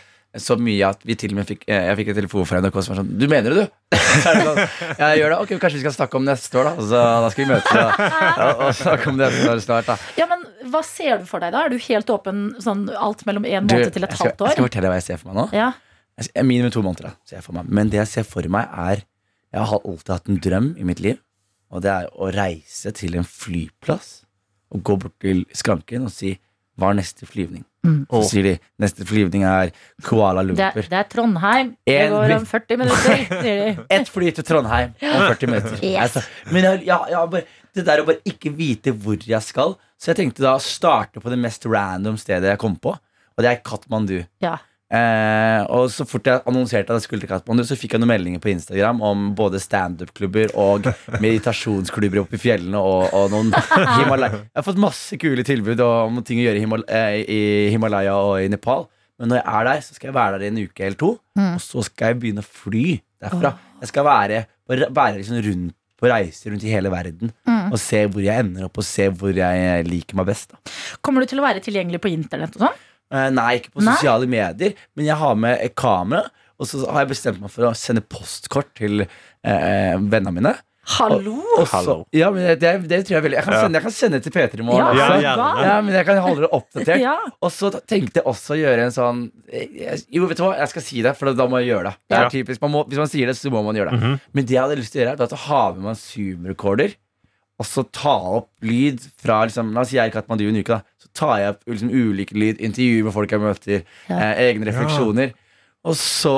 [0.41, 2.77] så mye at vi til og med fikk eh, Jeg fikk en telefon fra NRK
[2.81, 3.97] som var sånn Du mener det, du?
[3.99, 4.61] Så sånn,
[4.97, 5.37] jeg gjør det.
[5.43, 6.85] Ok, kanskje vi skal snakke om neste år, da.
[6.89, 7.77] Så da skal vi møtes
[8.47, 9.29] og, og, snakke om det
[9.65, 9.97] snart, da.
[10.17, 11.63] ja, men hva ser du for deg da?
[11.67, 14.57] Er du helt åpen sånn alt mellom en Du, måned til et halvt halvt jeg
[14.57, 15.45] skal fortelle deg hva jeg ser for meg nå.
[15.57, 15.69] Ja.
[16.21, 17.09] Jeg Minimum to måneder.
[17.09, 19.05] da, ser jeg for meg Men det jeg ser for meg, er
[19.53, 21.21] Jeg har alltid hatt en drøm i mitt liv,
[21.73, 24.23] og det er å reise til en flyplass
[24.73, 26.33] og gå bort til skranken og si
[26.79, 27.63] hva er neste flyvning?
[27.83, 27.97] Mm.
[28.07, 29.73] Så sier de neste flyvning er
[30.05, 30.85] Kuala Det, Lumpur.
[30.89, 31.73] det er Trondheim.
[31.85, 33.85] Det En går om 40 minutter, sier de.
[33.97, 35.77] Ett fly til Trondheim om 40 minutter.
[35.83, 35.97] Yes.
[36.05, 36.23] Altså,
[36.55, 37.43] men jeg, ja, ja, bare,
[37.75, 41.21] det der å bare ikke vite hvor jeg skal Så jeg tenkte da å starte
[41.23, 44.17] på det mest random stedet jeg kom på, og det er Katmandu.
[44.43, 44.57] Ja.
[44.93, 48.11] Eh, og så fort jeg annonserte at jeg skulle til Katmandu, så fikk jeg noen
[48.13, 50.85] meldinger på Instagram om både standup-klubber og
[51.23, 53.49] meditasjonsklubber oppe i fjellene og, og noen
[53.97, 54.43] Himalaya.
[54.45, 57.41] Jeg har fått masse kule tilbud om ting å gjøre i, Himal eh, i
[57.73, 58.85] Himalaya og i Nepal.
[59.19, 61.11] Men når jeg er der, så skal jeg være der i en uke eller to,
[61.33, 61.55] Mm.
[61.57, 62.83] og så skal jeg begynne å fly
[63.23, 63.49] derfra.
[63.81, 67.71] Jeg skal være, være liksom rundt på reise rundt i hele verden Mm.
[67.73, 70.51] og se hvor jeg ender opp, og se hvor jeg liker meg best.
[70.53, 70.59] Da.
[71.01, 72.81] Kommer du til å være tilgjengelig på internett og sånn?
[73.13, 73.93] Eh, nei, ikke på Nei?
[73.99, 76.25] sosiale medier, men jeg har med et kamera.
[76.59, 80.53] Og så har jeg bestemt meg for å sende postkort til eh, vennene mine.
[80.97, 81.37] Hallo!
[81.55, 83.59] Og også, ja, men det, det, tror jeg veldig Jeg kan Ja.
[83.63, 84.97] sende, jeg kan sende til P3 i morgen.
[84.99, 86.99] Ja, Ja, Ja, men jeg kan holde det oppdatert.
[87.05, 87.13] Ja.
[87.41, 90.67] Og så tenkte jeg også å gjøre en sånn jeg- Jo, vet du hva, jeg
[90.73, 91.95] skal si det, for da må jeg gjøre det.
[92.09, 92.29] Det er Ja.
[92.35, 93.99] typisk, man må, Hvis man sier det, så må man gjøre det.
[94.01, 94.19] Mhm.
[94.33, 96.95] Men det jeg hadde lyst til å gjøre, er å ha med meg en Zoom-rekorder
[97.59, 100.57] Og så ta opp lyd fra liksom, La oss si jeg er i Katmandu en
[100.59, 100.67] uke.
[100.67, 100.81] da
[101.13, 104.17] tar jeg opp liksom, ulike lyd, intervjuer med folk jeg møter, Ja.
[104.17, 105.33] eh, egne refleksjoner.
[105.85, 106.35] Og så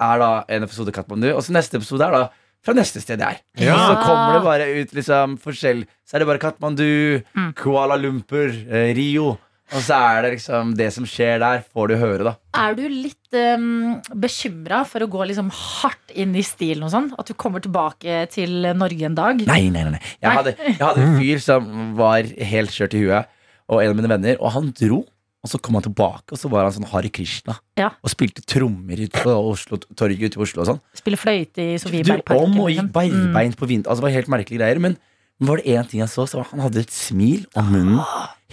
[0.00, 2.24] er da en episode Katmandu, og så neste episode er da
[2.64, 3.40] fra neste sted jeg er.
[3.60, 3.74] Ja.
[3.74, 5.84] Og så kommer det bare ut liksom forskjell.
[6.08, 7.52] Så er det bare Katmandu, Mm.
[7.54, 9.38] Kuala Lumpur, eh, Rio.
[9.72, 12.34] Og så er det liksom det som skjer der, får du høre, da.
[12.54, 17.08] Er du litt um, bekymra for å gå liksom hardt inn i stilen og sånn?
[17.18, 19.40] At du kommer tilbake til Norge en dag?
[19.48, 19.94] Nei, nei, nei.
[19.96, 20.00] nei.
[20.20, 20.34] Jeg, Nei.
[20.36, 23.26] hadde, jeg hadde en fyr som var helt kjørt i huet,
[23.70, 25.04] og en av mine venner, og han dro.
[25.44, 27.58] Og så kom han tilbake, og så var han sånn Hari Krishna.
[27.76, 27.90] Ja.
[28.00, 30.78] Og spilte trommer ute på Oslo, torget ute i Oslo og sånn.
[30.96, 32.46] Spille fløyte i Sofiebergparken?
[32.48, 33.26] om og gikk liksom?
[33.36, 33.58] Mm.
[33.60, 33.84] på vind.
[33.84, 34.80] Altså, det var helt merkelige greier.
[34.80, 34.96] Men
[35.44, 38.00] var det én ting jeg så, så var han hadde et smil om munnen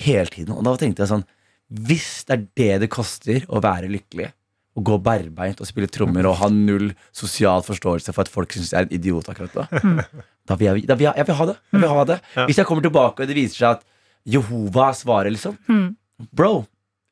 [0.04, 0.52] hele tiden.
[0.58, 1.24] Og da tenkte jeg sånn
[1.72, 4.28] Hvis det er det det koster å være lykkelig,
[4.76, 8.74] å gå bærbeint og spille trommer og ha null sosial forståelse for at folk syns
[8.74, 10.04] jeg er en idiot akkurat da, Mm.
[10.48, 11.56] da vil jeg, da vil jeg, jeg vil ha det.
[11.72, 12.20] Jeg vil ha det.
[12.36, 12.46] Ja.
[12.52, 13.88] Hvis jeg kommer tilbake og det viser seg at
[14.26, 15.58] Jehova svarer, liksom.
[15.70, 15.96] Mm.
[16.38, 16.66] Bro,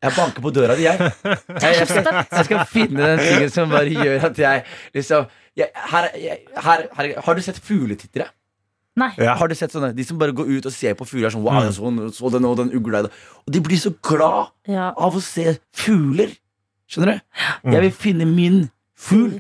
[0.04, 0.98] jeg banker på døra di, jeg.
[1.64, 4.62] Jeg, jeg, skal, jeg skal finne den tingen som bare gjør at jeg
[4.96, 5.26] liksom
[5.60, 8.30] jeg, her, jeg, her, her, Har du sett fugletittere?
[9.00, 9.10] Nei.
[9.20, 9.34] Ja.
[9.40, 11.68] Har du sett sånne De som bare går ut og ser på fugler sånn Wow,
[11.76, 14.92] så, så den og den ugla Og de blir så glad Ja.
[14.96, 16.32] av å se fugler.
[16.90, 17.28] Skjønner du?
[17.68, 17.74] Mm.
[17.76, 18.60] Jeg vil finne min
[18.98, 19.36] fugl.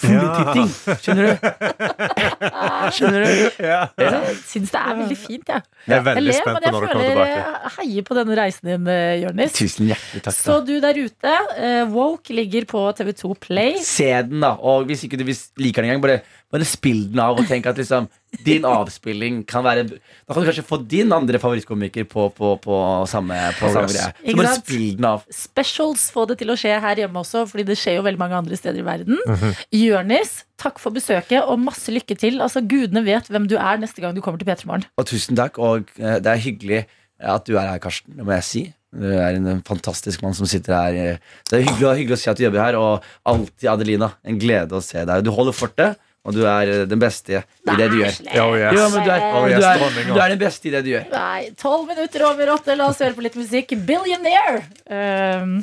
[0.00, 0.68] Fugletitting.
[1.04, 1.48] Skjønner du?
[2.40, 3.30] Skjønner du?
[3.70, 3.80] Ja.
[4.00, 5.62] Jeg syns det er veldig fint, jeg.
[5.86, 7.36] Jeg er Jeg veldig ler, spent på når du kommer tilbake.
[7.36, 9.52] jeg heier på denne reisen din, eh, Jonis.
[9.58, 10.38] Tusen hjertelig takk.
[10.38, 13.76] Så du der ute, eh, Woke ligger på TV2 Play.
[13.84, 14.54] Se den, da.
[14.60, 16.20] Og hvis ikke du liker den engang, bare,
[16.50, 18.08] bare spill den av og tenk at liksom
[18.46, 22.78] din avspilling kan være Da kan du kanskje få din andre favorittkomiker på, på, på
[23.10, 23.96] samme, på samme yes.
[23.96, 24.32] greie.
[24.32, 25.24] Så bare spill den av.
[25.34, 28.38] Specials få det til å skje her hjemme også, fordi det skjer jo veldig mange
[28.42, 29.18] andre steder i verden.
[29.26, 29.54] Mhm.
[29.80, 32.40] Jørnis, takk for besøket, og masse lykke til.
[32.42, 34.86] Altså, Gudene vet hvem du er neste gang du kommer til P3 Morgen.
[34.98, 35.58] Og tusen takk.
[35.62, 36.84] Og eh, det er hyggelig
[37.20, 38.16] at du er her, Karsten.
[38.18, 38.66] Det må jeg si.
[38.90, 40.96] Du er en fantastisk mann som sitter her.
[40.98, 41.34] eh.
[41.46, 42.78] Det er hyggelig, hyggelig å se at du jobber her.
[42.80, 45.26] Og alltid, Adelina, en glede å se deg.
[45.26, 48.16] Du holder fortet, og du er eh, den beste i det du gjør.
[48.44, 48.74] Oh, yes.
[48.76, 51.06] Jo, du er, Oh, du er, du er den beste i det du gjør.
[51.14, 52.76] Nei, tolv minutter over åtte.
[52.76, 53.72] La oss høre på litt musikk.
[53.88, 54.60] Billionaire!
[54.90, 55.60] Um,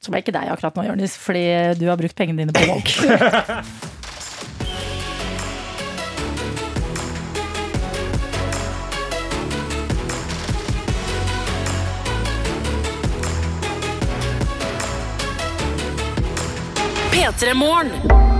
[0.00, 1.44] som er ikke deg akkurat nå, Jonis, fordi
[1.78, 2.90] du har brukt pengene dine på walk.
[17.12, 18.39] P3 Morgen.